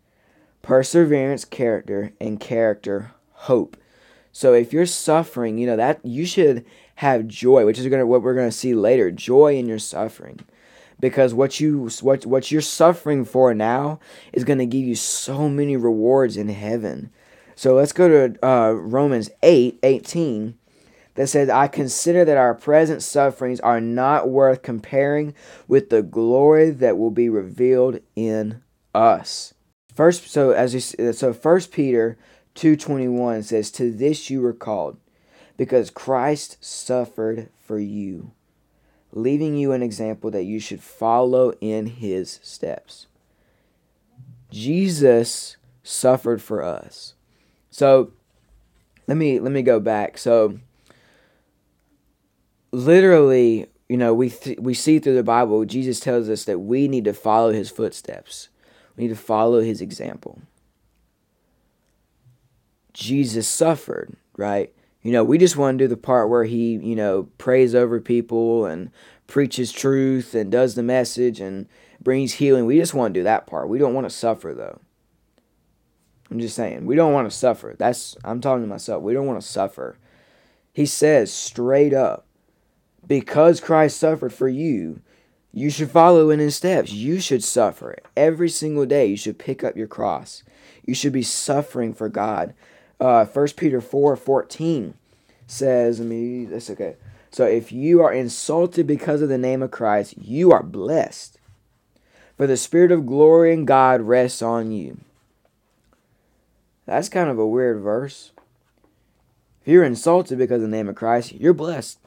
perseverance, 0.61 1.45
character, 1.45 2.13
and 2.19 2.39
character, 2.39 3.11
hope. 3.31 3.77
So 4.31 4.53
if 4.53 4.71
you're 4.71 4.85
suffering, 4.85 5.57
you 5.57 5.65
know 5.65 5.77
that 5.77 6.05
you 6.05 6.25
should 6.25 6.65
have 6.95 7.27
joy, 7.27 7.65
which 7.65 7.79
is 7.79 7.87
gonna 7.87 8.05
what 8.05 8.21
we're 8.21 8.35
gonna 8.35 8.51
see 8.51 8.75
later. 8.75 9.11
Joy 9.11 9.55
in 9.55 9.67
your 9.67 9.79
suffering, 9.79 10.39
because 10.99 11.33
what 11.33 11.59
you 11.59 11.89
what 12.01 12.25
what 12.25 12.51
you're 12.51 12.61
suffering 12.61 13.25
for 13.25 13.53
now 13.53 13.99
is 14.33 14.43
gonna 14.43 14.65
give 14.65 14.83
you 14.83 14.95
so 14.95 15.49
many 15.49 15.75
rewards 15.75 16.37
in 16.37 16.49
heaven. 16.49 17.09
So 17.55 17.73
let's 17.73 17.93
go 17.93 18.07
to 18.07 18.47
uh, 18.47 18.73
Romans 18.73 19.31
8, 19.41 19.79
18 19.81 20.55
that 21.17 21.27
says, 21.27 21.49
I 21.49 21.67
consider 21.67 22.23
that 22.23 22.37
our 22.37 22.53
present 22.53 23.01
sufferings 23.01 23.59
are 23.59 23.81
not 23.81 24.29
worth 24.29 24.61
comparing 24.61 25.33
with 25.67 25.89
the 25.89 26.03
glory 26.03 26.69
that 26.69 26.97
will 26.97 27.11
be 27.11 27.27
revealed 27.27 27.99
in 28.15 28.61
us. 28.93 29.55
First, 29.93 30.29
so 30.29 30.51
as 30.51 30.75
you, 30.75 31.11
so 31.11 31.33
First 31.33 31.71
Peter 31.71 32.17
two 32.53 32.75
twenty 32.75 33.07
one 33.07 33.41
says, 33.41 33.71
To 33.71 33.91
this 33.91 34.29
you 34.29 34.41
were 34.41 34.53
called, 34.53 34.97
because 35.57 35.89
Christ 35.89 36.63
suffered 36.63 37.49
for 37.57 37.79
you, 37.79 38.31
leaving 39.11 39.55
you 39.55 39.71
an 39.71 39.81
example 39.81 40.29
that 40.29 40.43
you 40.43 40.59
should 40.59 40.83
follow 40.83 41.51
in 41.59 41.87
his 41.87 42.39
steps. 42.43 43.07
Jesus 44.51 45.57
suffered 45.81 46.43
for 46.43 46.61
us. 46.63 47.15
So 47.71 48.11
let 49.07 49.17
me 49.17 49.39
let 49.39 49.51
me 49.51 49.63
go 49.63 49.79
back. 49.79 50.19
So 50.19 50.59
literally, 52.77 53.67
you 53.89 53.97
know, 53.97 54.13
we 54.13 54.29
th- 54.29 54.59
we 54.59 54.73
see 54.73 54.99
through 54.99 55.15
the 55.15 55.23
Bible 55.23 55.65
Jesus 55.65 55.99
tells 55.99 56.29
us 56.29 56.45
that 56.45 56.59
we 56.59 56.87
need 56.87 57.05
to 57.05 57.13
follow 57.13 57.51
his 57.51 57.69
footsteps. 57.69 58.49
We 58.95 59.05
need 59.05 59.09
to 59.09 59.15
follow 59.15 59.61
his 59.61 59.81
example. 59.81 60.41
Jesus 62.93 63.47
suffered, 63.47 64.15
right? 64.37 64.73
You 65.01 65.11
know, 65.11 65.23
we 65.23 65.37
just 65.37 65.57
want 65.57 65.77
to 65.77 65.83
do 65.83 65.87
the 65.87 65.97
part 65.97 66.29
where 66.29 66.43
he, 66.43 66.73
you 66.73 66.95
know, 66.95 67.29
prays 67.37 67.75
over 67.75 67.99
people 67.99 68.65
and 68.65 68.91
preaches 69.27 69.71
truth 69.71 70.33
and 70.33 70.51
does 70.51 70.75
the 70.75 70.83
message 70.83 71.39
and 71.39 71.67
brings 72.01 72.33
healing. 72.33 72.65
We 72.65 72.79
just 72.79 72.93
want 72.93 73.13
to 73.13 73.19
do 73.19 73.23
that 73.23 73.47
part. 73.47 73.69
We 73.69 73.77
don't 73.77 73.93
want 73.93 74.05
to 74.05 74.15
suffer 74.15 74.53
though. 74.53 74.79
I'm 76.29 76.39
just 76.39 76.55
saying, 76.55 76.85
we 76.85 76.95
don't 76.95 77.13
want 77.13 77.29
to 77.29 77.35
suffer. 77.35 77.75
That's 77.77 78.17
I'm 78.23 78.41
talking 78.41 78.63
to 78.63 78.67
myself. 78.67 79.01
We 79.01 79.13
don't 79.13 79.27
want 79.27 79.41
to 79.41 79.47
suffer. 79.47 79.97
He 80.73 80.85
says 80.85 81.33
straight 81.33 81.93
up, 81.93 82.26
because 83.07 83.61
Christ 83.61 83.97
suffered 83.97 84.33
for 84.33 84.47
you, 84.47 85.01
you 85.53 85.69
should 85.69 85.89
follow 85.89 86.29
in 86.29 86.39
his 86.39 86.55
steps. 86.55 86.91
You 86.91 87.19
should 87.19 87.43
suffer 87.43 87.97
every 88.15 88.49
single 88.49 88.85
day. 88.85 89.07
You 89.07 89.17
should 89.17 89.39
pick 89.39 89.63
up 89.63 89.75
your 89.75 89.87
cross. 89.87 90.43
You 90.85 90.93
should 90.93 91.13
be 91.13 91.23
suffering 91.23 91.93
for 91.93 92.09
God. 92.09 92.53
Uh, 92.99 93.25
1 93.25 93.47
Peter 93.55 93.81
4 93.81 94.15
14 94.15 94.93
says, 95.47 96.01
I 96.01 96.03
mean, 96.03 96.49
that's 96.49 96.69
okay. 96.69 96.95
So 97.31 97.45
if 97.45 97.71
you 97.71 98.01
are 98.01 98.13
insulted 98.13 98.87
because 98.87 99.21
of 99.21 99.29
the 99.29 99.37
name 99.37 99.61
of 99.61 99.71
Christ, 99.71 100.15
you 100.17 100.51
are 100.51 100.63
blessed. 100.63 101.37
For 102.35 102.47
the 102.47 102.57
Spirit 102.57 102.91
of 102.91 103.05
glory 103.05 103.53
and 103.53 103.65
God 103.65 104.01
rests 104.01 104.41
on 104.41 104.71
you. 104.71 104.99
That's 106.85 107.09
kind 107.09 107.29
of 107.29 107.39
a 107.39 107.47
weird 107.47 107.81
verse. 107.81 108.31
If 109.61 109.67
you're 109.67 109.83
insulted 109.83 110.37
because 110.37 110.57
of 110.57 110.69
the 110.69 110.75
name 110.75 110.87
of 110.87 110.95
Christ, 110.95 111.33
you're 111.33 111.53
blessed. 111.53 111.99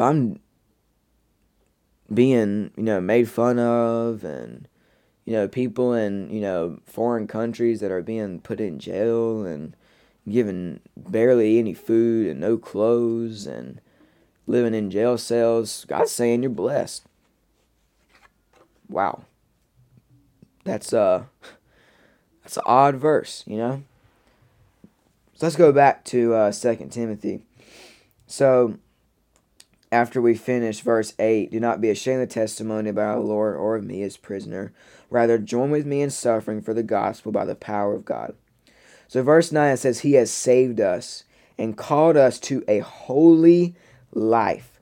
If 0.00 0.04
I'm 0.04 0.40
being, 2.10 2.70
you 2.74 2.82
know, 2.82 3.02
made 3.02 3.28
fun 3.28 3.58
of 3.58 4.24
and 4.24 4.66
you 5.26 5.34
know, 5.34 5.46
people 5.46 5.92
in, 5.92 6.30
you 6.30 6.40
know, 6.40 6.80
foreign 6.86 7.26
countries 7.26 7.80
that 7.80 7.90
are 7.90 8.00
being 8.00 8.40
put 8.40 8.62
in 8.62 8.78
jail 8.78 9.44
and, 9.44 9.76
given 10.26 10.80
barely 10.96 11.58
any 11.58 11.74
food 11.74 12.28
and 12.28 12.40
no 12.40 12.56
clothes 12.56 13.46
and 13.46 13.82
living 14.46 14.72
in 14.72 14.90
jail 14.90 15.18
cells. 15.18 15.84
God's 15.86 16.12
saying 16.12 16.44
you're 16.44 16.50
blessed. 16.50 17.04
Wow. 18.88 19.24
That's 20.64 20.94
uh 20.94 21.24
that's 22.42 22.56
an 22.56 22.62
odd 22.64 22.96
verse, 22.96 23.44
you 23.46 23.58
know? 23.58 23.82
So 25.34 25.44
let's 25.44 25.56
go 25.56 25.72
back 25.72 26.06
to 26.06 26.32
uh 26.32 26.52
2 26.52 26.88
Timothy. 26.90 27.42
So 28.26 28.78
after 29.92 30.20
we 30.20 30.34
finish 30.34 30.80
verse 30.80 31.14
8, 31.18 31.50
do 31.50 31.58
not 31.58 31.80
be 31.80 31.90
ashamed 31.90 32.22
of 32.22 32.28
the 32.28 32.34
testimony 32.34 32.90
about 32.90 33.18
our 33.18 33.24
Lord 33.24 33.56
or 33.56 33.76
of 33.76 33.84
me 33.84 34.02
as 34.02 34.16
prisoner. 34.16 34.72
Rather, 35.10 35.38
join 35.38 35.70
with 35.70 35.84
me 35.84 36.00
in 36.02 36.10
suffering 36.10 36.62
for 36.62 36.72
the 36.72 36.82
gospel 36.82 37.32
by 37.32 37.44
the 37.44 37.56
power 37.56 37.94
of 37.94 38.04
God. 38.04 38.34
So, 39.08 39.22
verse 39.22 39.50
9 39.50 39.76
says, 39.76 40.00
He 40.00 40.12
has 40.12 40.30
saved 40.30 40.80
us 40.80 41.24
and 41.58 41.76
called 41.76 42.16
us 42.16 42.38
to 42.40 42.62
a 42.68 42.78
holy 42.78 43.74
life. 44.12 44.80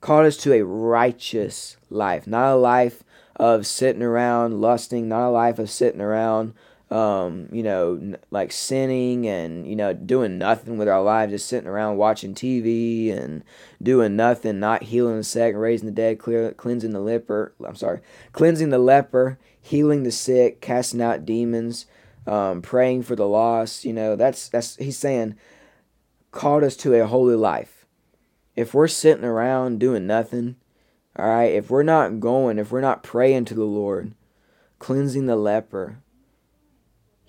Called 0.00 0.26
us 0.26 0.36
to 0.38 0.52
a 0.52 0.64
righteous 0.64 1.76
life, 1.90 2.26
not 2.26 2.54
a 2.54 2.56
life 2.56 3.02
of 3.36 3.66
sitting 3.66 4.02
around 4.02 4.60
lusting, 4.60 5.08
not 5.08 5.28
a 5.28 5.30
life 5.30 5.58
of 5.58 5.68
sitting 5.68 6.00
around 6.00 6.54
um, 6.90 7.48
you 7.52 7.62
know, 7.62 8.16
like 8.30 8.50
sinning 8.50 9.26
and, 9.28 9.66
you 9.66 9.76
know, 9.76 9.92
doing 9.92 10.38
nothing 10.38 10.76
with 10.76 10.88
our 10.88 11.02
lives, 11.02 11.32
just 11.32 11.46
sitting 11.46 11.68
around 11.68 11.98
watching 11.98 12.34
TV 12.34 13.16
and 13.16 13.44
doing 13.80 14.16
nothing, 14.16 14.58
not 14.58 14.82
healing 14.84 15.16
the 15.16 15.24
sick, 15.24 15.54
raising 15.56 15.86
the 15.86 15.92
dead, 15.92 16.18
clear, 16.18 16.52
cleansing 16.52 16.90
the 16.90 17.00
leper, 17.00 17.54
I'm 17.64 17.76
sorry, 17.76 18.00
cleansing 18.32 18.70
the 18.70 18.78
leper, 18.78 19.38
healing 19.60 20.02
the 20.02 20.10
sick, 20.10 20.60
casting 20.60 21.00
out 21.00 21.24
demons, 21.24 21.86
um, 22.26 22.60
praying 22.60 23.04
for 23.04 23.14
the 23.14 23.28
lost, 23.28 23.84
you 23.84 23.92
know, 23.92 24.16
that's, 24.16 24.48
that's, 24.48 24.74
he's 24.76 24.98
saying, 24.98 25.36
called 26.32 26.64
us 26.64 26.76
to 26.78 26.94
a 26.94 27.06
holy 27.06 27.36
life. 27.36 27.86
If 28.56 28.74
we're 28.74 28.88
sitting 28.88 29.24
around 29.24 29.78
doing 29.78 30.08
nothing, 30.08 30.56
all 31.16 31.28
right, 31.28 31.52
if 31.52 31.70
we're 31.70 31.84
not 31.84 32.18
going, 32.18 32.58
if 32.58 32.72
we're 32.72 32.80
not 32.80 33.04
praying 33.04 33.44
to 33.46 33.54
the 33.54 33.64
Lord, 33.64 34.12
cleansing 34.80 35.26
the 35.26 35.36
leper, 35.36 35.98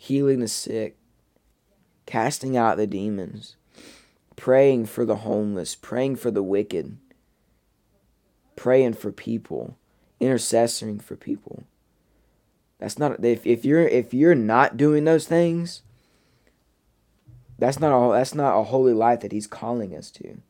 healing 0.01 0.39
the 0.39 0.47
sick, 0.47 0.97
casting 2.07 2.57
out 2.57 2.75
the 2.75 2.87
demons, 2.87 3.55
praying 4.35 4.83
for 4.83 5.05
the 5.05 5.17
homeless, 5.17 5.75
praying 5.75 6.15
for 6.15 6.31
the 6.31 6.41
wicked, 6.41 6.97
praying 8.55 8.93
for 8.93 9.11
people, 9.11 9.77
intercessoring 10.19 10.99
for 10.99 11.15
people. 11.15 11.65
That's 12.79 12.97
not 12.97 13.23
if, 13.23 13.45
if 13.45 13.63
you're 13.63 13.87
if 13.87 14.11
you're 14.11 14.33
not 14.33 14.75
doing 14.75 15.03
those 15.03 15.27
things, 15.27 15.83
that's 17.59 17.79
not 17.79 17.95
a 17.95 18.11
that's 18.11 18.33
not 18.33 18.59
a 18.59 18.63
holy 18.63 18.93
life 18.93 19.19
that 19.19 19.31
he's 19.31 19.45
calling 19.45 19.95
us 19.95 20.09
to. 20.13 20.41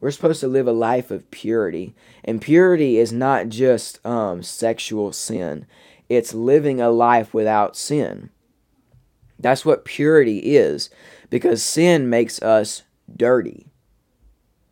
We're 0.00 0.10
supposed 0.10 0.40
to 0.40 0.48
live 0.48 0.66
a 0.66 0.72
life 0.72 1.12
of 1.12 1.30
purity, 1.30 1.94
and 2.24 2.42
purity 2.42 2.98
is 2.98 3.12
not 3.12 3.48
just 3.48 4.04
um, 4.04 4.42
sexual 4.42 5.12
sin; 5.12 5.66
it's 6.08 6.34
living 6.34 6.80
a 6.80 6.90
life 6.90 7.32
without 7.32 7.76
sin. 7.76 8.30
That's 9.42 9.64
what 9.64 9.84
purity 9.84 10.38
is 10.38 10.88
because 11.28 11.62
sin 11.62 12.08
makes 12.08 12.40
us 12.40 12.84
dirty. 13.14 13.66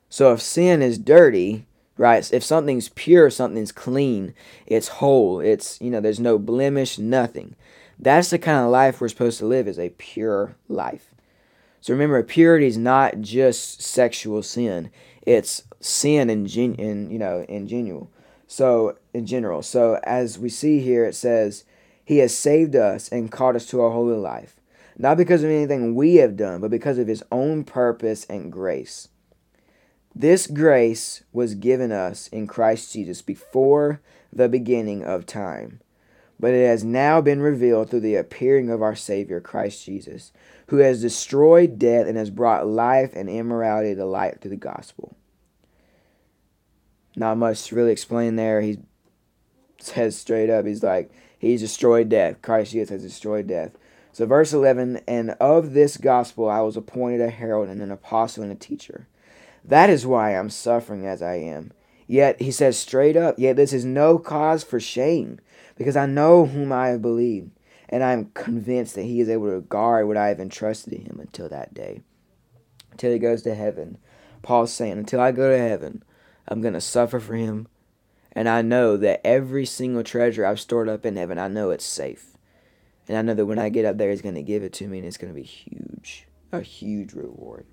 So 0.08 0.32
if 0.32 0.40
sin 0.40 0.82
is 0.82 0.98
dirty, 0.98 1.66
right? 1.96 2.32
If 2.32 2.42
something's 2.42 2.88
pure, 2.90 3.30
something's 3.30 3.72
clean, 3.72 4.34
it's 4.66 4.88
whole, 4.88 5.40
it's, 5.40 5.80
you 5.80 5.90
know, 5.90 6.00
there's 6.00 6.20
no 6.20 6.38
blemish, 6.38 6.98
nothing. 6.98 7.56
That's 7.98 8.30
the 8.30 8.38
kind 8.38 8.64
of 8.64 8.70
life 8.70 9.00
we're 9.00 9.08
supposed 9.08 9.38
to 9.40 9.46
live 9.46 9.68
is 9.68 9.78
a 9.78 9.90
pure 9.90 10.56
life. 10.68 11.14
So 11.80 11.92
remember, 11.92 12.22
purity 12.22 12.66
is 12.66 12.78
not 12.78 13.20
just 13.20 13.82
sexual 13.82 14.42
sin. 14.42 14.90
It's 15.22 15.64
sin 15.80 16.30
in, 16.30 16.46
gen- 16.46 16.74
in 16.74 17.10
you 17.10 17.18
know, 17.18 17.44
in 17.48 17.68
general. 17.68 18.10
So 18.46 18.96
in 19.14 19.26
general. 19.26 19.62
So 19.62 20.00
as 20.04 20.38
we 20.38 20.48
see 20.48 20.80
here 20.80 21.04
it 21.04 21.14
says, 21.14 21.64
he 22.04 22.18
has 22.18 22.36
saved 22.36 22.76
us 22.76 23.08
and 23.08 23.30
called 23.30 23.56
us 23.56 23.66
to 23.66 23.82
a 23.82 23.90
holy 23.90 24.16
life 24.16 24.59
not 25.00 25.16
because 25.16 25.42
of 25.42 25.48
anything 25.48 25.94
we 25.94 26.16
have 26.16 26.36
done, 26.36 26.60
but 26.60 26.70
because 26.70 26.98
of 26.98 27.06
his 27.06 27.24
own 27.32 27.64
purpose 27.64 28.26
and 28.26 28.52
grace. 28.52 29.08
This 30.14 30.46
grace 30.46 31.24
was 31.32 31.54
given 31.54 31.90
us 31.90 32.28
in 32.28 32.46
Christ 32.46 32.92
Jesus 32.92 33.22
before 33.22 34.02
the 34.30 34.46
beginning 34.46 35.02
of 35.02 35.24
time, 35.24 35.80
but 36.38 36.52
it 36.52 36.66
has 36.66 36.84
now 36.84 37.22
been 37.22 37.40
revealed 37.40 37.88
through 37.88 38.00
the 38.00 38.16
appearing 38.16 38.68
of 38.68 38.82
our 38.82 38.94
Savior, 38.94 39.40
Christ 39.40 39.86
Jesus, 39.86 40.32
who 40.66 40.76
has 40.76 41.00
destroyed 41.00 41.78
death 41.78 42.06
and 42.06 42.18
has 42.18 42.28
brought 42.28 42.66
life 42.66 43.12
and 43.14 43.30
immorality 43.30 43.94
to 43.94 44.04
light 44.04 44.42
through 44.42 44.50
the 44.50 44.56
gospel. 44.56 45.16
Not 47.16 47.38
much 47.38 47.64
to 47.68 47.74
really 47.74 47.92
explain 47.92 48.36
there. 48.36 48.60
He 48.60 48.80
says 49.78 50.18
straight 50.18 50.50
up, 50.50 50.66
he's 50.66 50.82
like, 50.82 51.10
He's 51.40 51.62
destroyed 51.62 52.10
death. 52.10 52.42
Christ 52.42 52.72
Jesus 52.72 52.90
has 52.90 53.02
destroyed 53.02 53.46
death. 53.46 53.70
So, 54.12 54.26
verse 54.26 54.52
11, 54.52 55.02
and 55.06 55.30
of 55.40 55.72
this 55.72 55.96
gospel 55.96 56.48
I 56.48 56.60
was 56.60 56.76
appointed 56.76 57.20
a 57.20 57.30
herald 57.30 57.68
and 57.68 57.80
an 57.80 57.92
apostle 57.92 58.42
and 58.42 58.52
a 58.52 58.56
teacher. 58.56 59.06
That 59.64 59.88
is 59.88 60.06
why 60.06 60.36
I'm 60.36 60.50
suffering 60.50 61.06
as 61.06 61.22
I 61.22 61.34
am. 61.34 61.72
Yet, 62.06 62.42
he 62.42 62.50
says 62.50 62.76
straight 62.76 63.16
up, 63.16 63.38
yet 63.38 63.54
this 63.54 63.72
is 63.72 63.84
no 63.84 64.18
cause 64.18 64.64
for 64.64 64.80
shame, 64.80 65.38
because 65.76 65.96
I 65.96 66.06
know 66.06 66.46
whom 66.46 66.72
I 66.72 66.88
have 66.88 67.00
believed, 67.00 67.52
and 67.88 68.02
I 68.02 68.12
am 68.12 68.32
convinced 68.34 68.96
that 68.96 69.04
he 69.04 69.20
is 69.20 69.28
able 69.28 69.50
to 69.50 69.60
guard 69.60 70.08
what 70.08 70.16
I 70.16 70.28
have 70.28 70.40
entrusted 70.40 70.92
to 70.92 70.98
him 70.98 71.20
until 71.20 71.48
that 71.48 71.72
day, 71.72 72.02
until 72.90 73.12
he 73.12 73.20
goes 73.20 73.42
to 73.42 73.54
heaven. 73.54 73.96
Paul's 74.42 74.72
saying, 74.72 74.98
until 74.98 75.20
I 75.20 75.30
go 75.30 75.50
to 75.50 75.58
heaven, 75.58 76.02
I'm 76.48 76.60
going 76.60 76.74
to 76.74 76.80
suffer 76.80 77.20
for 77.20 77.36
him, 77.36 77.68
and 78.32 78.48
I 78.48 78.62
know 78.62 78.96
that 78.96 79.24
every 79.24 79.64
single 79.64 80.02
treasure 80.02 80.44
I've 80.44 80.58
stored 80.58 80.88
up 80.88 81.06
in 81.06 81.16
heaven, 81.16 81.38
I 81.38 81.46
know 81.46 81.70
it's 81.70 81.84
safe. 81.84 82.29
And 83.08 83.16
I 83.16 83.22
know 83.22 83.34
that 83.34 83.46
when 83.46 83.58
I 83.58 83.68
get 83.68 83.84
up 83.84 83.98
there, 83.98 84.10
He's 84.10 84.22
going 84.22 84.34
to 84.34 84.42
give 84.42 84.62
it 84.62 84.72
to 84.74 84.86
me, 84.86 84.98
and 84.98 85.06
it's 85.06 85.16
going 85.16 85.32
to 85.32 85.40
be 85.40 85.46
huge. 85.46 86.26
A 86.52 86.60
huge 86.60 87.12
reward. 87.12 87.66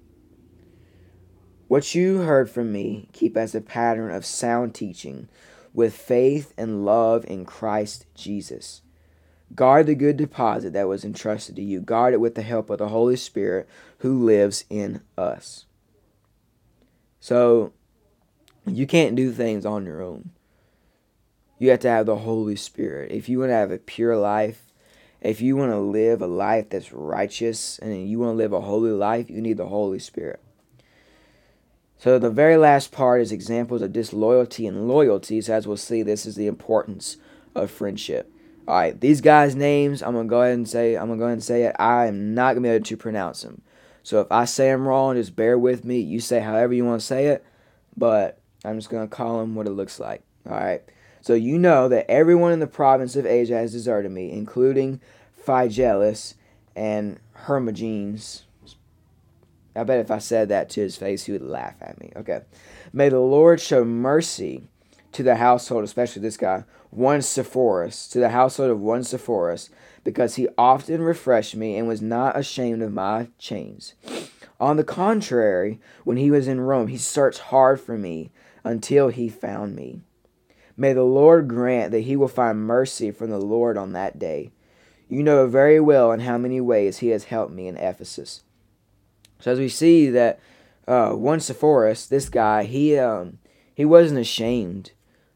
What 1.67 1.93
you 1.93 2.19
heard 2.19 2.49
from 2.49 2.71
me, 2.71 3.09
keep 3.11 3.35
as 3.35 3.53
a 3.53 3.61
pattern 3.61 4.11
of 4.11 4.25
sound 4.25 4.73
teaching 4.73 5.27
with 5.73 5.95
faith 5.95 6.53
and 6.57 6.85
love 6.85 7.25
in 7.27 7.45
Christ 7.45 8.05
Jesus. 8.15 8.81
Guard 9.53 9.85
the 9.85 9.95
good 9.95 10.17
deposit 10.17 10.73
that 10.73 10.87
was 10.87 11.05
entrusted 11.05 11.55
to 11.55 11.61
you. 11.61 11.79
Guard 11.81 12.13
it 12.13 12.19
with 12.19 12.35
the 12.35 12.41
help 12.41 12.69
of 12.69 12.79
the 12.79 12.89
Holy 12.89 13.15
Spirit 13.15 13.67
who 13.99 14.23
lives 14.23 14.65
in 14.69 15.01
us. 15.17 15.65
So, 17.19 17.73
you 18.65 18.87
can't 18.87 19.15
do 19.15 19.31
things 19.31 19.65
on 19.65 19.85
your 19.85 20.01
own. 20.01 20.31
You 21.59 21.69
have 21.71 21.79
to 21.81 21.89
have 21.89 22.05
the 22.05 22.17
Holy 22.17 22.55
Spirit. 22.55 23.11
If 23.11 23.29
you 23.29 23.39
want 23.39 23.49
to 23.49 23.55
have 23.55 23.71
a 23.71 23.77
pure 23.77 24.17
life, 24.17 24.66
if 25.21 25.41
you 25.41 25.55
want 25.55 25.71
to 25.71 25.79
live 25.79 26.21
a 26.21 26.27
life 26.27 26.69
that's 26.69 26.91
righteous 26.91 27.79
and 27.79 28.07
you 28.07 28.19
want 28.19 28.33
to 28.33 28.37
live 28.37 28.53
a 28.53 28.61
holy 28.61 28.91
life, 28.91 29.29
you 29.29 29.41
need 29.41 29.57
the 29.57 29.67
Holy 29.67 29.99
Spirit. 29.99 30.41
So 31.97 32.19
the 32.19 32.29
very 32.29 32.57
last 32.57 32.91
part 32.91 33.21
is 33.21 33.31
examples 33.31 33.81
of 33.81 33.91
disloyalty 33.91 34.67
and 34.67 34.87
loyalties. 34.87 35.49
As 35.49 35.67
we'll 35.67 35.77
see, 35.77 36.03
this 36.03 36.25
is 36.25 36.35
the 36.35 36.47
importance 36.47 37.17
of 37.55 37.71
friendship. 37.71 38.31
All 38.67 38.75
right, 38.75 38.99
these 38.99 39.21
guys' 39.21 39.55
names, 39.55 40.03
I'm 40.03 40.13
gonna 40.13 40.27
go 40.27 40.41
ahead 40.41 40.53
and 40.53 40.67
say, 40.67 40.95
I'm 40.95 41.07
gonna 41.07 41.17
go 41.17 41.23
ahead 41.23 41.33
and 41.33 41.43
say 41.43 41.63
it. 41.63 41.75
I 41.79 42.05
am 42.07 42.35
not 42.35 42.53
gonna 42.53 42.67
be 42.67 42.69
able 42.69 42.85
to 42.85 42.97
pronounce 42.97 43.41
them. 43.41 43.61
So 44.03 44.21
if 44.21 44.31
I 44.31 44.45
say 44.45 44.67
them 44.67 44.87
wrong, 44.87 45.15
just 45.15 45.35
bear 45.35 45.57
with 45.57 45.83
me. 45.83 45.99
You 45.99 46.19
say 46.19 46.39
however 46.39 46.73
you 46.73 46.85
want 46.85 47.01
to 47.01 47.07
say 47.07 47.27
it, 47.27 47.43
but 47.95 48.39
I'm 48.63 48.77
just 48.77 48.89
gonna 48.89 49.07
call 49.07 49.39
them 49.39 49.55
what 49.55 49.67
it 49.67 49.71
looks 49.71 49.99
like. 49.99 50.21
All 50.45 50.55
right. 50.55 50.83
So 51.27 51.33
you 51.33 51.59
know 51.59 51.89
that 51.89 52.09
everyone 52.09 52.53
in 52.53 52.61
the 52.61 52.67
province 52.67 53.17
of 53.17 53.25
Asia 53.25 53.55
has 53.55 53.73
deserted 53.73 54.13
me, 54.13 54.31
including 54.31 55.01
Phygelus 55.45 56.35
and 56.73 57.19
Hermogenes. 57.33 58.43
I 59.75 59.83
bet 59.83 59.99
if 59.99 60.09
I 60.09 60.19
said 60.19 60.47
that 60.47 60.69
to 60.69 60.79
his 60.79 60.95
face, 60.95 61.25
he 61.25 61.33
would 61.33 61.41
laugh 61.41 61.75
at 61.81 61.99
me. 61.99 62.13
Okay. 62.15 62.43
May 62.93 63.09
the 63.09 63.19
Lord 63.19 63.59
show 63.59 63.83
mercy 63.83 64.69
to 65.11 65.21
the 65.21 65.35
household, 65.35 65.83
especially 65.83 66.21
this 66.21 66.37
guy, 66.37 66.63
one 66.91 67.15
Onesiphorus, 67.15 68.07
to 68.07 68.19
the 68.19 68.29
household 68.29 68.71
of 68.71 68.79
one 68.79 68.99
Onesiphorus, 68.99 69.69
because 70.05 70.35
he 70.35 70.47
often 70.57 71.01
refreshed 71.01 71.57
me 71.57 71.75
and 71.75 71.89
was 71.89 72.01
not 72.01 72.39
ashamed 72.39 72.81
of 72.81 72.93
my 72.93 73.27
chains. 73.37 73.95
On 74.61 74.77
the 74.77 74.85
contrary, 74.85 75.81
when 76.05 76.15
he 76.15 76.31
was 76.31 76.47
in 76.47 76.61
Rome, 76.61 76.87
he 76.87 76.95
searched 76.95 77.39
hard 77.39 77.81
for 77.81 77.97
me 77.97 78.31
until 78.63 79.09
he 79.09 79.27
found 79.27 79.75
me. 79.75 80.03
May 80.77 80.93
the 80.93 81.03
Lord 81.03 81.47
grant 81.47 81.91
that 81.91 82.01
he 82.01 82.15
will 82.15 82.27
find 82.27 82.59
mercy 82.59 83.09
from 83.09 83.31
the 83.31 83.39
Lord 83.39 83.77
on 83.77 83.93
that 83.93 84.19
day. 84.19 84.51
You 85.09 85.23
know 85.23 85.47
very 85.47 85.79
well 85.79 86.11
in 86.11 86.19
how 86.21 86.37
many 86.37 86.61
ways 86.61 86.99
he 86.99 87.07
has 87.09 87.25
helped 87.25 87.51
me 87.51 87.67
in 87.67 87.77
Ephesus. 87.77 88.43
So 89.39 89.51
as 89.51 89.59
we 89.59 89.69
see 89.69 90.09
that 90.11 90.39
uh, 90.87 91.13
Onesiphorus, 91.13 92.05
this 92.05 92.29
guy, 92.29 92.63
he 92.63 92.97
um, 92.97 93.39
he 93.73 93.85
wasn't 93.85 94.19
ashamed 94.19 94.91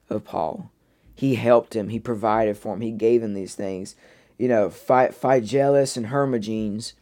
of 0.09 0.23
Paul. 0.23 0.71
He 1.15 1.35
helped 1.35 1.75
him. 1.75 1.89
He 1.89 1.99
provided 1.99 2.57
for 2.57 2.73
him. 2.73 2.81
He 2.81 2.91
gave 2.91 3.23
him 3.23 3.33
these 3.33 3.55
things. 3.55 3.95
You 4.37 4.47
know, 4.47 4.69
Phygelus 4.69 5.95
and 5.95 6.07
Hermogenes, 6.07 6.93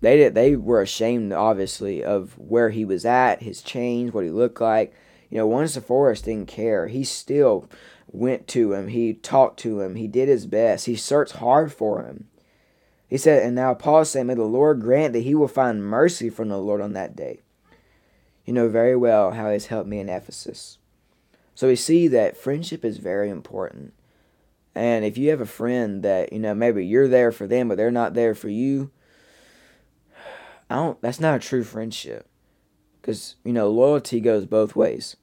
they 0.00 0.16
did 0.16 0.34
they 0.34 0.56
were 0.56 0.82
ashamed 0.82 1.32
obviously 1.32 2.02
of 2.02 2.38
where 2.38 2.70
he 2.70 2.84
was 2.84 3.04
at, 3.04 3.42
his 3.42 3.62
change, 3.62 4.12
what 4.12 4.24
he 4.24 4.30
looked 4.30 4.60
like. 4.60 4.94
You 5.32 5.38
know, 5.38 5.50
Onesiphorus 5.50 6.20
didn't 6.20 6.48
care. 6.48 6.88
He 6.88 7.04
still 7.04 7.66
went 8.06 8.46
to 8.48 8.74
him. 8.74 8.88
He 8.88 9.14
talked 9.14 9.58
to 9.60 9.80
him. 9.80 9.94
He 9.94 10.06
did 10.06 10.28
his 10.28 10.44
best. 10.44 10.84
He 10.84 10.94
searched 10.94 11.36
hard 11.36 11.72
for 11.72 12.02
him. 12.02 12.28
He 13.08 13.16
said, 13.16 13.42
and 13.42 13.54
now 13.54 13.72
Paul 13.72 14.04
said, 14.04 14.26
May 14.26 14.34
the 14.34 14.42
Lord 14.42 14.82
grant 14.82 15.14
that 15.14 15.20
he 15.20 15.34
will 15.34 15.48
find 15.48 15.82
mercy 15.82 16.28
from 16.28 16.50
the 16.50 16.58
Lord 16.58 16.82
on 16.82 16.92
that 16.92 17.16
day. 17.16 17.40
You 18.44 18.52
know 18.52 18.68
very 18.68 18.94
well 18.94 19.30
how 19.30 19.50
he's 19.50 19.66
helped 19.66 19.88
me 19.88 20.00
in 20.00 20.10
Ephesus. 20.10 20.76
So 21.54 21.68
we 21.68 21.76
see 21.76 22.08
that 22.08 22.36
friendship 22.36 22.84
is 22.84 22.98
very 22.98 23.30
important. 23.30 23.94
And 24.74 25.02
if 25.02 25.16
you 25.16 25.30
have 25.30 25.40
a 25.40 25.46
friend 25.46 26.02
that, 26.02 26.30
you 26.30 26.40
know, 26.40 26.54
maybe 26.54 26.84
you're 26.84 27.08
there 27.08 27.32
for 27.32 27.46
them, 27.46 27.68
but 27.68 27.78
they're 27.78 27.90
not 27.90 28.12
there 28.12 28.34
for 28.34 28.50
you, 28.50 28.90
I 30.68 30.74
don't, 30.74 31.00
that's 31.00 31.20
not 31.20 31.36
a 31.36 31.38
true 31.38 31.64
friendship. 31.64 32.28
Because, 33.00 33.36
you 33.44 33.54
know, 33.54 33.70
loyalty 33.70 34.20
goes 34.20 34.44
both 34.44 34.76
ways. 34.76 35.16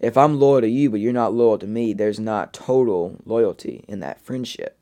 If 0.00 0.16
I'm 0.16 0.40
loyal 0.40 0.62
to 0.62 0.68
you, 0.68 0.90
but 0.90 1.00
you're 1.00 1.12
not 1.12 1.34
loyal 1.34 1.58
to 1.58 1.66
me, 1.66 1.92
there's 1.92 2.18
not 2.18 2.54
total 2.54 3.16
loyalty 3.26 3.84
in 3.86 4.00
that 4.00 4.20
friendship. 4.20 4.78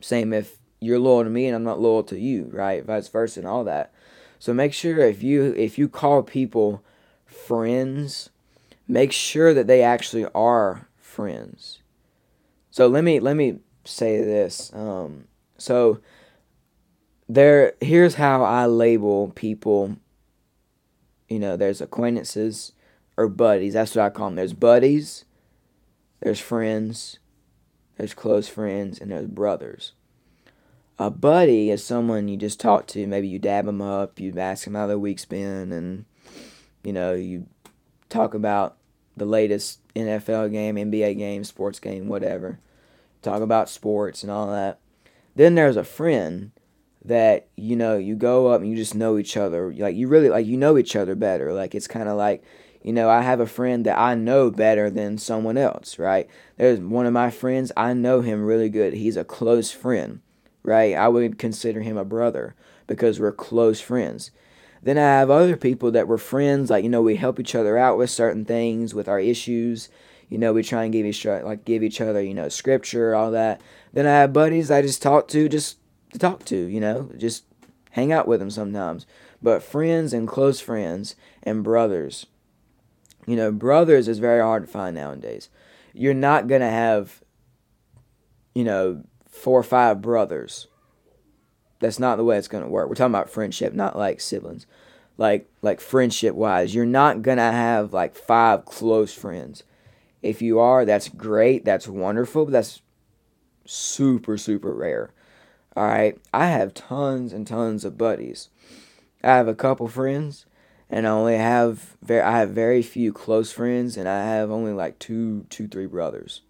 Same 0.00 0.32
if 0.32 0.56
you're 0.80 0.98
loyal 0.98 1.24
to 1.24 1.30
me 1.30 1.46
and 1.46 1.54
I'm 1.54 1.64
not 1.64 1.80
loyal 1.80 2.02
to 2.04 2.18
you, 2.18 2.48
right? 2.52 2.84
Vice 2.84 3.08
versa 3.08 3.40
and 3.40 3.48
all 3.48 3.64
that. 3.64 3.92
So 4.38 4.54
make 4.54 4.72
sure 4.72 4.98
if 5.00 5.22
you 5.22 5.54
if 5.56 5.78
you 5.78 5.88
call 5.88 6.22
people 6.22 6.82
friends, 7.26 8.30
make 8.88 9.12
sure 9.12 9.52
that 9.52 9.66
they 9.66 9.82
actually 9.82 10.26
are 10.34 10.88
friends. 10.96 11.80
So 12.70 12.86
let 12.86 13.04
me 13.04 13.20
let 13.20 13.36
me 13.36 13.58
say 13.84 14.18
this. 14.18 14.70
Um, 14.74 15.24
so 15.58 16.00
there 17.28 17.74
here's 17.80 18.14
how 18.14 18.42
I 18.42 18.66
label 18.66 19.32
people. 19.34 19.96
You 21.28 21.40
know, 21.40 21.56
there's 21.56 21.80
acquaintances 21.80 22.72
or 23.16 23.28
buddies. 23.28 23.74
That's 23.74 23.94
what 23.94 24.04
I 24.04 24.10
call 24.10 24.28
them. 24.28 24.36
There's 24.36 24.52
buddies, 24.52 25.24
there's 26.20 26.40
friends, 26.40 27.18
there's 27.96 28.14
close 28.14 28.48
friends, 28.48 29.00
and 29.00 29.10
there's 29.10 29.26
brothers. 29.26 29.92
A 30.98 31.10
buddy 31.10 31.70
is 31.70 31.84
someone 31.84 32.28
you 32.28 32.36
just 32.36 32.58
talk 32.58 32.86
to. 32.88 33.06
Maybe 33.06 33.28
you 33.28 33.38
dab 33.38 33.66
them 33.66 33.82
up, 33.82 34.18
you 34.18 34.32
ask 34.38 34.64
them 34.64 34.74
how 34.74 34.86
their 34.86 34.98
week's 34.98 35.26
been, 35.26 35.72
and 35.72 36.04
you 36.82 36.92
know 36.92 37.12
you 37.12 37.46
talk 38.08 38.34
about 38.34 38.76
the 39.16 39.26
latest 39.26 39.80
NFL 39.94 40.52
game, 40.52 40.76
NBA 40.76 41.18
game, 41.18 41.44
sports 41.44 41.78
game, 41.78 42.08
whatever. 42.08 42.60
Talk 43.22 43.42
about 43.42 43.68
sports 43.68 44.22
and 44.22 44.30
all 44.30 44.46
that. 44.48 44.78
Then 45.34 45.54
there's 45.54 45.76
a 45.76 45.84
friend 45.84 46.52
that 47.04 47.48
you 47.56 47.76
know 47.76 47.96
you 47.96 48.14
go 48.16 48.48
up 48.48 48.60
and 48.60 48.70
you 48.70 48.76
just 48.76 48.94
know 48.94 49.18
each 49.18 49.36
other. 49.36 49.72
Like 49.72 49.96
you 49.96 50.08
really 50.08 50.28
like 50.28 50.46
you 50.46 50.56
know 50.56 50.76
each 50.78 50.96
other 50.96 51.14
better. 51.14 51.52
Like 51.52 51.74
it's 51.74 51.86
kind 51.88 52.08
of 52.08 52.16
like 52.16 52.42
you 52.86 52.92
know 52.92 53.10
I 53.10 53.22
have 53.22 53.40
a 53.40 53.46
friend 53.46 53.84
that 53.84 53.98
I 53.98 54.14
know 54.14 54.50
better 54.50 54.88
than 54.88 55.18
someone 55.18 55.58
else. 55.58 55.98
Right? 55.98 56.28
There's 56.56 56.78
one 56.78 57.04
of 57.04 57.12
my 57.12 57.30
friends 57.30 57.72
I 57.76 57.92
know 57.92 58.20
him 58.20 58.44
really 58.44 58.68
good. 58.68 58.94
He's 58.94 59.16
a 59.16 59.24
close 59.24 59.72
friend. 59.72 60.20
Right? 60.62 60.94
I 60.94 61.08
would 61.08 61.38
consider 61.38 61.80
him 61.80 61.96
a 61.96 62.04
brother 62.04 62.54
because 62.86 63.18
we're 63.18 63.32
close 63.32 63.80
friends. 63.80 64.30
Then 64.82 64.98
I 64.98 65.18
have 65.18 65.30
other 65.30 65.56
people 65.56 65.90
that 65.90 66.06
were 66.06 66.16
friends, 66.16 66.70
like 66.70 66.84
you 66.84 66.90
know, 66.90 67.02
we 67.02 67.16
help 67.16 67.40
each 67.40 67.56
other 67.56 67.76
out 67.76 67.98
with 67.98 68.08
certain 68.08 68.44
things, 68.44 68.94
with 68.94 69.08
our 69.08 69.18
issues. 69.18 69.88
You 70.28 70.38
know, 70.38 70.52
we 70.52 70.62
try 70.62 70.84
and 70.84 70.92
give 70.92 71.06
each 71.06 71.24
like 71.24 71.64
give 71.64 71.82
each 71.82 72.00
other, 72.00 72.22
you 72.22 72.34
know, 72.34 72.48
scripture, 72.48 73.14
all 73.14 73.32
that. 73.32 73.60
Then 73.92 74.06
I 74.06 74.10
have 74.10 74.32
buddies 74.32 74.70
I 74.70 74.82
just 74.82 75.02
talk 75.02 75.26
to, 75.28 75.48
just 75.48 75.78
to 76.12 76.20
talk 76.20 76.44
to, 76.44 76.56
you 76.56 76.80
know, 76.80 77.10
just 77.16 77.44
hang 77.90 78.12
out 78.12 78.28
with 78.28 78.38
them 78.38 78.50
sometimes. 78.50 79.06
But 79.42 79.62
friends 79.62 80.12
and 80.12 80.28
close 80.28 80.60
friends 80.60 81.16
and 81.42 81.64
brothers, 81.64 82.26
you 83.26 83.36
know, 83.36 83.52
brothers 83.52 84.08
is 84.08 84.18
very 84.18 84.40
hard 84.40 84.64
to 84.64 84.70
find 84.70 84.96
nowadays. 84.96 85.48
You're 85.92 86.14
not 86.14 86.46
gonna 86.46 86.70
have, 86.70 87.22
you 88.54 88.64
know, 88.64 89.02
four 89.28 89.58
or 89.58 89.64
five 89.64 90.00
brothers 90.00 90.68
that's 91.78 91.98
not 91.98 92.16
the 92.16 92.24
way 92.24 92.38
it's 92.38 92.48
going 92.48 92.64
to 92.64 92.70
work. 92.70 92.88
We're 92.88 92.94
talking 92.94 93.14
about 93.14 93.30
friendship, 93.30 93.74
not 93.74 93.96
like 93.96 94.20
siblings. 94.20 94.66
Like 95.18 95.48
like 95.62 95.80
friendship 95.80 96.34
wise, 96.34 96.74
you're 96.74 96.84
not 96.84 97.22
going 97.22 97.38
to 97.38 97.42
have 97.42 97.94
like 97.94 98.14
five 98.14 98.66
close 98.66 99.14
friends. 99.14 99.62
If 100.22 100.42
you 100.42 100.58
are, 100.58 100.84
that's 100.84 101.08
great. 101.08 101.64
That's 101.64 101.88
wonderful, 101.88 102.44
but 102.44 102.52
that's 102.52 102.82
super 103.64 104.36
super 104.36 104.74
rare. 104.74 105.12
All 105.74 105.86
right? 105.86 106.18
I 106.34 106.48
have 106.48 106.74
tons 106.74 107.32
and 107.32 107.46
tons 107.46 107.84
of 107.84 107.96
buddies. 107.96 108.50
I 109.22 109.28
have 109.36 109.48
a 109.48 109.54
couple 109.54 109.88
friends 109.88 110.44
and 110.88 111.06
I 111.06 111.10
only 111.10 111.36
have 111.36 111.96
very 112.02 112.22
I 112.22 112.38
have 112.38 112.50
very 112.50 112.82
few 112.82 113.12
close 113.12 113.52
friends 113.52 113.96
and 113.96 114.08
I 114.08 114.24
have 114.24 114.50
only 114.50 114.72
like 114.72 114.98
two 114.98 115.46
two 115.50 115.68
three 115.68 115.86
brothers. 115.86 116.42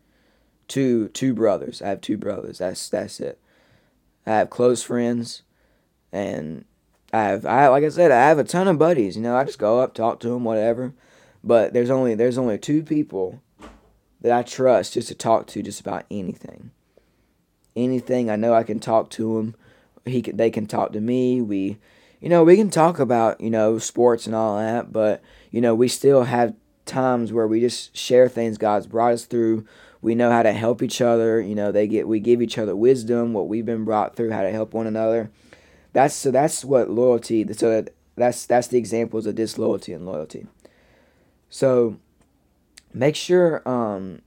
Two 0.69 1.09
two 1.09 1.33
brothers. 1.33 1.81
I 1.81 1.89
have 1.89 2.01
two 2.01 2.19
brothers. 2.19 2.59
That's 2.59 2.89
that's 2.89 3.21
it. 3.21 3.39
I 4.27 4.31
have 4.39 4.51
close 4.51 4.83
friends, 4.83 5.43
and 6.13 6.65
I 7.13 7.23
have 7.25 7.47
I 7.47 7.69
like 7.69 7.85
I 7.85 7.89
said 7.89 8.11
I 8.11 8.29
have 8.29 8.39
a 8.39 8.45
ton 8.45 8.67
of 8.67 8.79
buddies. 8.79 9.17
You 9.17 9.23
know, 9.23 9.37
I 9.37 9.45
just 9.45 9.59
go 9.59 9.79
up, 9.81 9.95
talk 9.95 10.19
to 10.21 10.29
them, 10.31 10.45
whatever. 10.45 10.93
But 11.45 11.73
there's 11.73 11.91
only 11.91 12.17
there's 12.17 12.39
only 12.39 12.59
two 12.59 12.83
people 12.83 13.41
that 14.21 14.33
I 14.33 14.43
trust 14.43 14.95
just 14.95 15.09
to 15.09 15.15
talk 15.15 15.47
to 15.49 15.63
just 15.63 15.81
about 15.81 16.05
anything. 16.11 16.73
Anything 17.77 18.31
I 18.31 18.37
know 18.37 18.55
I 18.55 18.65
can 18.65 18.81
talk 18.81 19.11
to 19.11 19.37
them. 19.37 19.55
He 20.05 20.23
can, 20.23 20.37
they 20.37 20.51
can 20.51 20.67
talk 20.67 20.93
to 20.93 21.01
me. 21.01 21.41
We, 21.41 21.79
you 22.21 22.29
know, 22.29 22.45
we 22.45 22.57
can 22.57 22.71
talk 22.71 22.99
about 22.99 23.41
you 23.41 23.51
know 23.51 23.79
sports 23.79 24.27
and 24.27 24.35
all 24.35 24.59
that, 24.59 24.93
but 24.93 25.23
you 25.51 25.61
know 25.61 25.75
we 25.75 25.89
still 25.89 26.25
have 26.25 26.55
times 26.85 27.33
where 27.33 27.47
we 27.47 27.61
just 27.61 27.97
share 27.97 28.29
things 28.29 28.59
God's 28.59 28.87
brought 28.87 29.13
us 29.13 29.25
through. 29.27 29.67
We 30.03 30.15
know 30.15 30.31
how 30.31 30.43
to 30.43 30.53
help 30.53 30.83
each 30.83 31.01
other 31.01 31.41
you 31.41 31.55
know 31.55 31.73
they 31.73 31.87
get 31.87 32.09
we 32.09 32.21
give 32.21 32.41
each 32.41 32.59
other 32.59 32.77
wisdom 32.77 33.33
what 33.33 33.49
we've 33.49 33.67
been 33.67 33.85
brought 33.85 34.15
through 34.15 34.31
how 34.31 34.43
to 34.43 34.51
help 34.51 34.73
one 34.73 34.87
another. 34.87 35.31
That's 35.93 36.15
so 36.15 36.31
that's 36.31 36.65
what 36.65 36.91
loyalty 36.91 37.47
so 37.53 37.85
that's 38.17 38.47
that's 38.47 38.69
the 38.69 38.79
examples 38.79 39.27
of 39.27 39.35
disloyalty 39.35 39.93
and 39.93 40.07
loyalty. 40.07 40.47
So 41.51 41.99
make 42.95 43.17
sure 43.17 43.67
um 43.69 44.23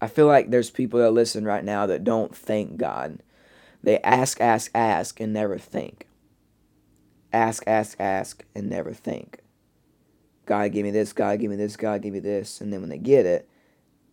i 0.00 0.06
feel 0.06 0.26
like 0.26 0.50
there's 0.50 0.70
people 0.70 0.98
that 0.98 1.10
listen 1.10 1.44
right 1.44 1.64
now 1.64 1.84
that 1.86 2.04
don't 2.04 2.34
thank 2.34 2.76
god. 2.78 3.18
They 3.82 3.98
ask 4.00 4.40
ask 4.40 4.70
ask 4.74 5.20
and 5.20 5.32
never 5.32 5.58
think 5.58 6.07
ask 7.32 7.62
ask 7.66 7.98
ask 8.00 8.44
and 8.54 8.68
never 8.68 8.92
think 8.92 9.40
god 10.46 10.72
give 10.72 10.84
me 10.84 10.90
this 10.90 11.12
god 11.12 11.38
give 11.38 11.50
me 11.50 11.56
this 11.56 11.76
god 11.76 12.02
give 12.02 12.12
me 12.12 12.20
this 12.20 12.60
and 12.60 12.72
then 12.72 12.80
when 12.80 12.90
they 12.90 12.98
get 12.98 13.26
it 13.26 13.48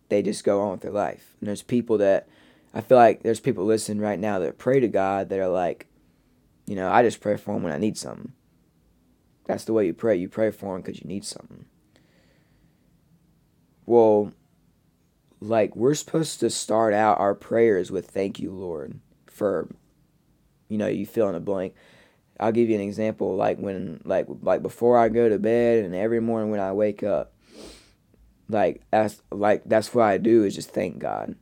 they 0.08 0.22
just 0.22 0.44
go 0.44 0.60
on 0.60 0.72
with 0.72 0.80
their 0.80 0.92
life. 0.92 1.34
And 1.40 1.48
there's 1.48 1.62
people 1.62 1.98
that 1.98 2.28
I 2.74 2.80
feel 2.80 2.98
like 2.98 3.22
there's 3.22 3.40
people 3.40 3.64
listening 3.64 4.00
right 4.00 4.18
now 4.18 4.38
that 4.38 4.58
pray 4.58 4.80
to 4.80 4.88
God 4.88 5.28
that 5.28 5.38
are 5.38 5.48
like, 5.48 5.86
you 6.66 6.76
know, 6.76 6.90
I 6.90 7.02
just 7.02 7.20
pray 7.20 7.36
for 7.36 7.54
them 7.54 7.62
when 7.62 7.72
I 7.72 7.78
need 7.78 7.96
something. 7.96 8.32
That's 9.46 9.64
the 9.64 9.72
way 9.72 9.86
you 9.86 9.94
pray. 9.94 10.16
You 10.16 10.28
pray 10.28 10.50
for 10.50 10.74
them 10.74 10.82
because 10.82 11.00
you 11.00 11.08
need 11.08 11.24
something. 11.24 11.66
Well, 13.84 14.32
like 15.40 15.76
we're 15.76 15.94
supposed 15.94 16.40
to 16.40 16.50
start 16.50 16.92
out 16.92 17.20
our 17.20 17.34
prayers 17.34 17.90
with 17.90 18.10
thank 18.10 18.40
you, 18.40 18.50
Lord, 18.50 18.98
for 19.26 19.68
you 20.68 20.78
know, 20.78 20.88
you 20.88 21.06
fill 21.06 21.28
in 21.28 21.36
a 21.36 21.40
blank. 21.40 21.74
I'll 22.38 22.52
give 22.52 22.68
you 22.68 22.74
an 22.74 22.82
example 22.82 23.36
like 23.36 23.58
when 23.58 24.00
like 24.04 24.26
like 24.42 24.62
before 24.62 24.98
I 24.98 25.08
go 25.08 25.28
to 25.28 25.38
bed 25.38 25.84
and 25.84 25.94
every 25.94 26.20
morning 26.20 26.50
when 26.50 26.60
I 26.60 26.72
wake 26.72 27.02
up 27.02 27.32
like 28.48 28.82
that's 28.90 29.22
like 29.30 29.62
that's 29.66 29.94
what 29.94 30.04
I 30.04 30.18
do 30.18 30.44
is 30.44 30.54
just 30.54 30.70
thank 30.70 30.98
God. 30.98 31.36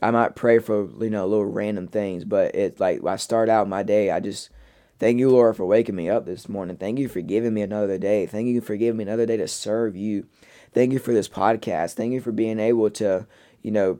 I 0.00 0.10
might 0.12 0.36
pray 0.36 0.60
for 0.60 0.88
you 1.02 1.10
know 1.10 1.26
little 1.26 1.44
random 1.44 1.88
things, 1.88 2.24
but 2.24 2.54
it's 2.54 2.78
like 2.78 3.04
I 3.04 3.16
start 3.16 3.48
out 3.48 3.68
my 3.68 3.82
day. 3.82 4.10
I 4.10 4.20
just 4.20 4.50
thank 4.98 5.18
you, 5.18 5.30
Lord, 5.30 5.56
for 5.56 5.66
waking 5.66 5.96
me 5.96 6.08
up 6.08 6.26
this 6.26 6.48
morning. 6.48 6.76
Thank 6.76 6.98
you 6.98 7.08
for 7.08 7.20
giving 7.20 7.54
me 7.54 7.62
another 7.62 7.98
day. 7.98 8.26
Thank 8.26 8.46
you 8.48 8.60
for 8.60 8.76
giving 8.76 8.98
me 8.98 9.04
another 9.04 9.26
day 9.26 9.36
to 9.38 9.48
serve 9.48 9.96
you. 9.96 10.26
Thank 10.72 10.92
you 10.92 10.98
for 10.98 11.12
this 11.12 11.28
podcast. 11.28 11.94
Thank 11.94 12.12
you 12.12 12.20
for 12.20 12.32
being 12.32 12.60
able 12.60 12.90
to 12.90 13.26
you 13.62 13.72
know 13.72 13.98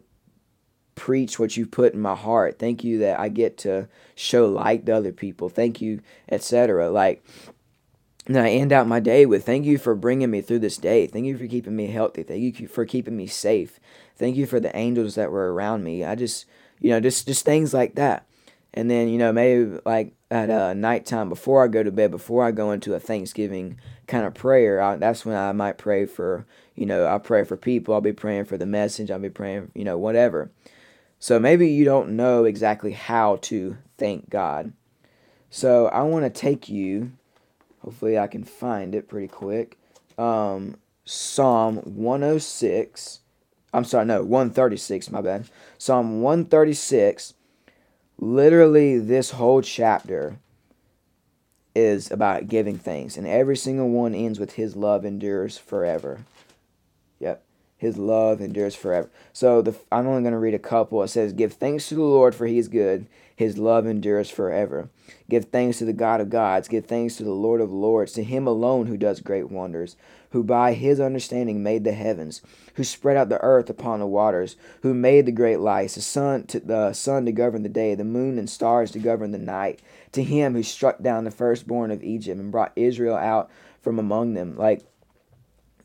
preach 0.99 1.39
what 1.39 1.57
you've 1.57 1.71
put 1.71 1.95
in 1.95 2.01
my 2.01 2.15
heart. 2.15 2.59
Thank 2.59 2.85
you 2.85 2.99
that 2.99 3.19
I 3.19 3.29
get 3.29 3.57
to 3.59 3.89
show 4.15 4.47
light 4.47 4.85
to 4.87 4.97
other 4.97 5.13
people. 5.13 5.49
Thank 5.49 5.81
you, 5.81 6.01
etc. 6.31 6.91
Like 6.91 7.25
and 8.29 8.37
I 8.37 8.51
end 8.51 8.73
out 8.73 8.87
my 8.87 9.01
day 9.01 9.25
with 9.25 9.47
thank 9.47 9.65
you 9.65 9.79
for 9.79 9.95
bringing 9.95 10.31
me 10.31 10.43
through 10.43 10.59
this 10.59 10.77
day. 10.77 11.07
Thank 11.07 11.25
you 11.25 11.39
for 11.39 11.47
keeping 11.47 11.75
me 11.75 11.87
healthy. 11.87 12.23
Thank 12.23 12.61
you 12.61 12.69
for 12.69 12.85
keeping 12.85 13.17
me 13.17 13.27
safe. 13.27 13.81
Thank 14.17 14.37
you 14.37 14.47
for 14.47 14.61
the 14.61 14.75
angels 14.77 15.15
that 15.15 15.33
were 15.33 15.53
around 15.53 15.83
me. 15.83 16.05
I 16.05 16.15
just, 16.15 16.45
you 16.79 16.91
know, 16.91 17.01
just 17.01 17.27
just 17.27 17.47
things 17.47 17.73
like 17.73 17.95
that. 17.95 18.27
And 18.75 18.91
then, 18.91 19.09
you 19.09 19.17
know, 19.17 19.33
maybe 19.33 19.79
like 19.87 20.13
at 20.31 20.51
uh, 20.51 20.75
nighttime 20.75 21.31
before 21.31 21.65
I 21.65 21.69
go 21.69 21.83
to 21.83 21.91
bed, 21.91 22.11
before 22.11 22.45
I 22.45 22.51
go 22.51 22.71
into 22.71 22.95
a 22.95 23.01
Thanksgiving 23.01 23.81
kind 24.07 24.27
of 24.27 24.35
prayer, 24.35 24.81
I, 24.81 24.97
that's 24.97 25.25
when 25.25 25.35
I 25.35 25.53
might 25.53 25.79
pray 25.79 26.05
for, 26.05 26.45
you 26.75 26.85
know, 26.85 27.05
I'll 27.05 27.19
pray 27.21 27.45
for 27.45 27.57
people. 27.57 27.95
I'll 27.95 28.03
be 28.03 28.13
praying 28.13 28.45
for 28.45 28.59
the 28.59 28.67
message. 28.67 29.11
I'll 29.11 29.19
be 29.19 29.31
praying, 29.31 29.71
you 29.75 29.85
know, 29.85 29.97
whatever. 29.97 30.51
So 31.19 31.39
maybe 31.39 31.69
you 31.69 31.85
don't 31.85 32.11
know 32.11 32.45
exactly 32.45 32.93
how 32.93 33.37
to 33.43 33.77
thank 33.97 34.31
God. 34.31 34.73
So 35.51 35.87
I 35.87 36.03
want 36.03 36.25
to 36.25 36.31
take 36.31 36.69
you, 36.69 37.13
hopefully 37.81 38.19
I 38.19 38.27
can 38.27 38.45
find 38.45 38.95
it 38.95 39.09
pretty 39.09 39.29
quick. 39.29 39.79
Um, 40.17 40.77
Psalm 41.05 41.77
106. 41.79 43.21
I'm 43.73 43.85
sorry, 43.85 44.05
no, 44.07 44.23
136, 44.23 45.11
my 45.11 45.21
bad. 45.21 45.49
Psalm 45.77 46.23
136. 46.23 47.35
Literally, 48.19 48.99
this 48.99 49.31
whole 49.31 49.63
chapter 49.63 50.39
is 51.75 52.11
about 52.11 52.49
giving 52.49 52.77
thanks, 52.79 53.17
and 53.17 53.27
every 53.27 53.57
single 53.57 53.89
one 53.89 54.15
ends 54.15 54.41
with 54.41 54.53
His 54.53 54.75
love 54.75 55.05
endures 55.05 55.57
forever. 55.57 56.21
His 57.79 57.97
love 57.97 58.41
endures 58.41 58.75
forever. 58.75 59.09
So 59.33 59.63
the, 59.63 59.75
I'm 59.93 60.09
only 60.09 60.23
going 60.23 60.33
to 60.33 60.39
read 60.39 60.55
a 60.55 60.59
couple. 60.59 61.01
It 61.05 61.09
says, 61.09 61.33
Give 61.33 61.53
thanks 61.53 61.89
to 61.89 61.95
the 61.95 62.03
Lord, 62.03 62.35
for 62.35 62.47
he 62.47 62.59
is 62.59 62.67
good. 62.67 63.07
His 63.35 63.57
love 63.57 63.87
endures 63.87 64.29
forever. 64.29 64.91
Give 65.31 65.45
thanks 65.45 65.79
to 65.79 65.85
the 65.85 65.93
God 65.93 66.21
of 66.21 66.29
gods. 66.29 66.67
Give 66.67 66.85
thanks 66.85 67.15
to 67.17 67.23
the 67.23 67.31
Lord 67.31 67.61
of 67.61 67.73
lords, 67.73 68.13
to 68.15 68.25
him 68.25 68.49
alone 68.49 68.87
who 68.89 68.97
does 68.97 69.21
great 69.21 69.49
wonders, 69.49 69.95
who 70.31 70.43
by 70.43 70.73
his 70.73 70.99
understanding 70.99 71.63
made 71.63 71.85
the 71.85 71.93
heavens, 71.93 72.43
who 72.75 72.83
spread 72.83 73.17
out 73.17 73.29
the 73.29 73.41
earth 73.41 73.71
upon 73.71 74.01
the 74.01 74.09
waters, 74.09 74.57
who 74.83 74.93
made 74.93 75.25
the 75.25 75.33
great 75.33 75.61
lights, 75.61 75.95
the 75.95 76.01
sun 76.01 76.49
to, 76.49 76.59
the 76.59 76.93
sun 76.93 77.27
to 77.27 77.33
govern 77.33 77.63
the 77.63 77.69
day, 77.69 77.95
the 77.95 78.03
moon 78.03 78.41
and 78.41 78.51
stars 78.51 78.91
to 78.91 78.99
govern 78.99 79.31
the 79.31 79.39
night, 79.39 79.81
to 80.11 80.25
him 80.25 80.55
who 80.55 80.65
struck 80.65 81.01
down 81.01 81.23
the 81.23 81.31
firstborn 81.31 81.93
of 81.93 82.03
Egypt 82.03 82.41
and 82.41 82.51
brought 82.51 82.73
Israel 82.75 83.17
out 83.17 83.51
from 83.81 84.01
among 84.01 84.35
them. 84.35 84.57
Like, 84.57 84.83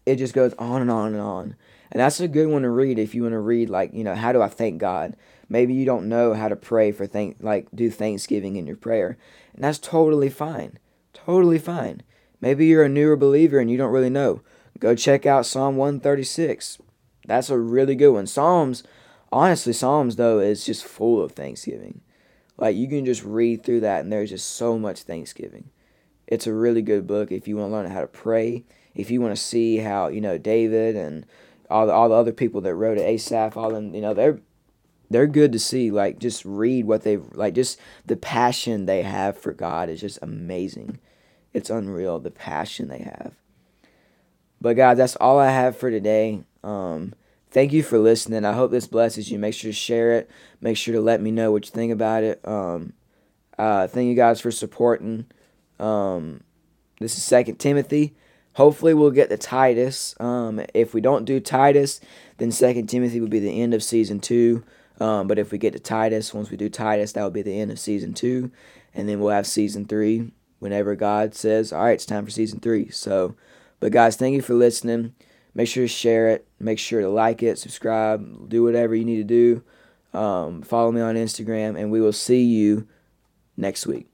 it 0.08 0.16
just 0.16 0.34
goes 0.34 0.54
on 0.56 0.82
and 0.82 0.92
on 0.92 1.14
and 1.14 1.22
on. 1.22 1.56
And 1.94 2.00
that's 2.00 2.20
a 2.20 2.28
good 2.28 2.48
one 2.48 2.64
to 2.64 2.72
read 2.72 2.98
if 2.98 3.14
you 3.14 3.22
want 3.22 3.34
to 3.34 3.40
read 3.40 3.70
like, 3.70 3.94
you 3.94 4.04
know, 4.04 4.16
how 4.16 4.32
do 4.32 4.42
I 4.42 4.50
thank 4.50 4.80
God? 4.80 5.16
Maybe 5.48 5.76
you 5.76 5.86
don't 5.86 6.10
know 6.10 6.34
how 6.34 6.50
to 6.50 6.56
pray 6.56 6.92
for 6.92 7.06
thank 7.06 7.38
like 7.40 7.68
do 7.74 7.92
thanksgiving 7.92 8.56
in 8.56 8.66
your 8.66 8.76
prayer. 8.76 9.16
And 9.54 9.64
that's 9.64 9.78
totally 9.78 10.30
fine. 10.30 10.80
Totally 11.14 11.60
fine. 11.60 12.02
Maybe 12.42 12.66
you're 12.66 12.84
a 12.84 12.90
newer 12.90 13.16
believer 13.16 13.60
and 13.60 13.70
you 13.70 13.78
don't 13.78 13.92
really 13.92 14.10
know. 14.10 14.42
Go 14.80 14.96
check 14.96 15.28
out 15.28 15.46
Psalm 15.46 15.78
136. 15.78 16.80
That's 17.28 17.52
a 17.52 17.60
really 17.60 17.94
good 17.94 18.12
one. 18.12 18.26
Psalms, 18.26 18.82
honestly, 19.32 19.72
Psalms 19.72 20.16
though 20.16 20.40
is 20.40 20.66
just 20.66 20.84
full 20.84 21.22
of 21.22 21.34
thanksgiving. 21.34 22.02
Like 22.58 22.76
you 22.76 22.88
can 22.88 23.06
just 23.06 23.24
read 23.24 23.64
through 23.64 23.82
that 23.82 24.02
and 24.02 24.12
there's 24.12 24.32
just 24.32 24.50
so 24.50 24.80
much 24.80 25.04
thanksgiving. 25.04 25.70
It's 26.26 26.48
a 26.48 26.54
really 26.54 26.82
good 26.82 27.06
book 27.06 27.32
if 27.32 27.48
you 27.48 27.56
want 27.56 27.70
to 27.70 27.74
learn 27.76 27.92
how 27.92 28.02
to 28.02 28.08
pray, 28.08 28.64
if 28.96 29.12
you 29.12 29.22
want 29.22 29.36
to 29.36 29.42
see 29.42 29.78
how, 29.78 30.08
you 30.08 30.22
know, 30.22 30.40
David 30.40 30.96
and 30.96 31.28
all 31.70 31.88
the 31.88 31.94
all 31.94 32.10
the 32.10 32.16
other 32.16 32.34
people 32.34 32.62
that 32.62 32.76
wrote 32.76 32.98
it, 32.98 33.02
Asaph, 33.02 33.58
all 33.58 33.72
them, 33.72 33.94
you 33.94 34.02
know, 34.02 34.14
they're 34.14 34.40
they're 35.10 35.28
good 35.28 35.52
to 35.54 35.60
see. 35.60 35.92
Like 35.92 36.20
just 36.20 36.44
read 36.46 36.86
what 36.86 37.04
they've 37.04 37.26
like 37.34 37.54
just 37.54 37.80
the 38.06 38.16
passion 38.16 38.86
they 38.86 39.04
have 39.04 39.38
for 39.38 39.54
God 39.54 39.90
is 39.90 40.02
just 40.02 40.20
amazing. 40.22 41.00
It's 41.54 41.70
unreal 41.70 42.20
the 42.20 42.32
passion 42.32 42.88
they 42.88 43.00
have. 43.00 43.34
But 44.60 44.76
guys, 44.76 44.98
that's 44.98 45.16
all 45.18 45.40
I 45.40 45.52
have 45.52 45.78
for 45.78 45.92
today. 45.92 46.44
Um, 46.64 47.14
thank 47.52 47.74
you 47.74 47.84
for 47.84 48.00
listening. 48.00 48.46
I 48.46 48.54
hope 48.54 48.72
this 48.72 48.88
blesses 48.88 49.30
you. 49.30 49.38
Make 49.38 49.54
sure 49.54 49.70
to 49.70 49.76
share 49.76 50.14
it. 50.14 50.32
Make 50.62 50.78
sure 50.78 50.96
to 50.96 51.02
let 51.02 51.22
me 51.22 51.32
know 51.32 51.52
what 51.52 51.66
you 51.66 51.72
think 51.72 51.92
about 51.92 52.24
it. 52.24 52.40
Um, 52.48 52.94
uh, 53.58 53.88
thank 53.88 54.08
you 54.08 54.16
guys 54.16 54.40
for 54.40 54.52
supporting. 54.52 55.26
Um, 55.80 56.44
this 57.00 57.18
is 57.18 57.24
Second 57.24 57.58
Timothy. 57.58 58.16
Hopefully, 58.56 58.94
we'll 58.94 59.12
get 59.12 59.30
to 59.30 59.38
Titus. 59.38 60.16
Um, 60.20 60.62
if 60.74 60.94
we 60.94 61.02
don't 61.02 61.26
do 61.26 61.40
Titus, 61.40 62.00
then 62.38 62.52
Second 62.52 62.88
Timothy 62.88 63.20
will 63.20 63.28
be 63.28 63.40
the 63.40 63.62
end 63.62 63.74
of 63.74 63.84
season 63.84 64.20
two. 64.20 64.64
Um, 65.00 65.28
but 65.28 65.40
if 65.40 65.52
we 65.52 65.58
get 65.58 65.74
to 65.74 65.80
Titus, 65.80 66.34
once 66.34 66.52
we 66.52 66.58
do 66.58 66.70
Titus, 66.70 67.14
that 67.14 67.24
will 67.24 67.32
be 67.32 67.42
the 67.42 67.60
end 67.60 67.72
of 67.72 67.80
season 67.80 68.14
two, 68.14 68.52
and 68.94 69.10
then 69.10 69.20
we'll 69.20 69.34
have 69.34 69.48
season 69.48 69.86
three 69.86 70.32
whenever 70.60 70.96
God 70.96 71.34
says, 71.34 71.74
"All 71.74 71.84
right, 71.84 71.94
it's 71.94 72.06
time 72.06 72.26
for 72.26 72.32
season 72.32 72.60
three. 72.60 72.90
So, 72.90 73.36
but 73.80 73.92
guys, 73.92 74.16
thank 74.16 74.36
you 74.36 74.42
for 74.42 74.54
listening. 74.54 75.14
Make 75.56 75.68
sure 75.68 75.84
to 75.84 75.88
share 75.88 76.30
it. 76.30 76.48
Make 76.60 76.80
sure 76.80 77.02
to 77.02 77.10
like 77.10 77.44
it, 77.44 77.60
subscribe, 77.60 78.50
do 78.50 78.64
whatever 78.64 78.96
you 78.96 79.06
need 79.06 79.18
to 79.18 79.24
do. 79.24 79.64
Um, 80.18 80.62
follow 80.62 80.92
me 80.92 81.02
on 81.02 81.16
Instagram, 81.16 81.78
and 81.78 81.92
we 81.92 82.02
will 82.02 82.14
see 82.14 82.44
you 82.44 82.88
next 83.58 83.86
week. 83.86 84.08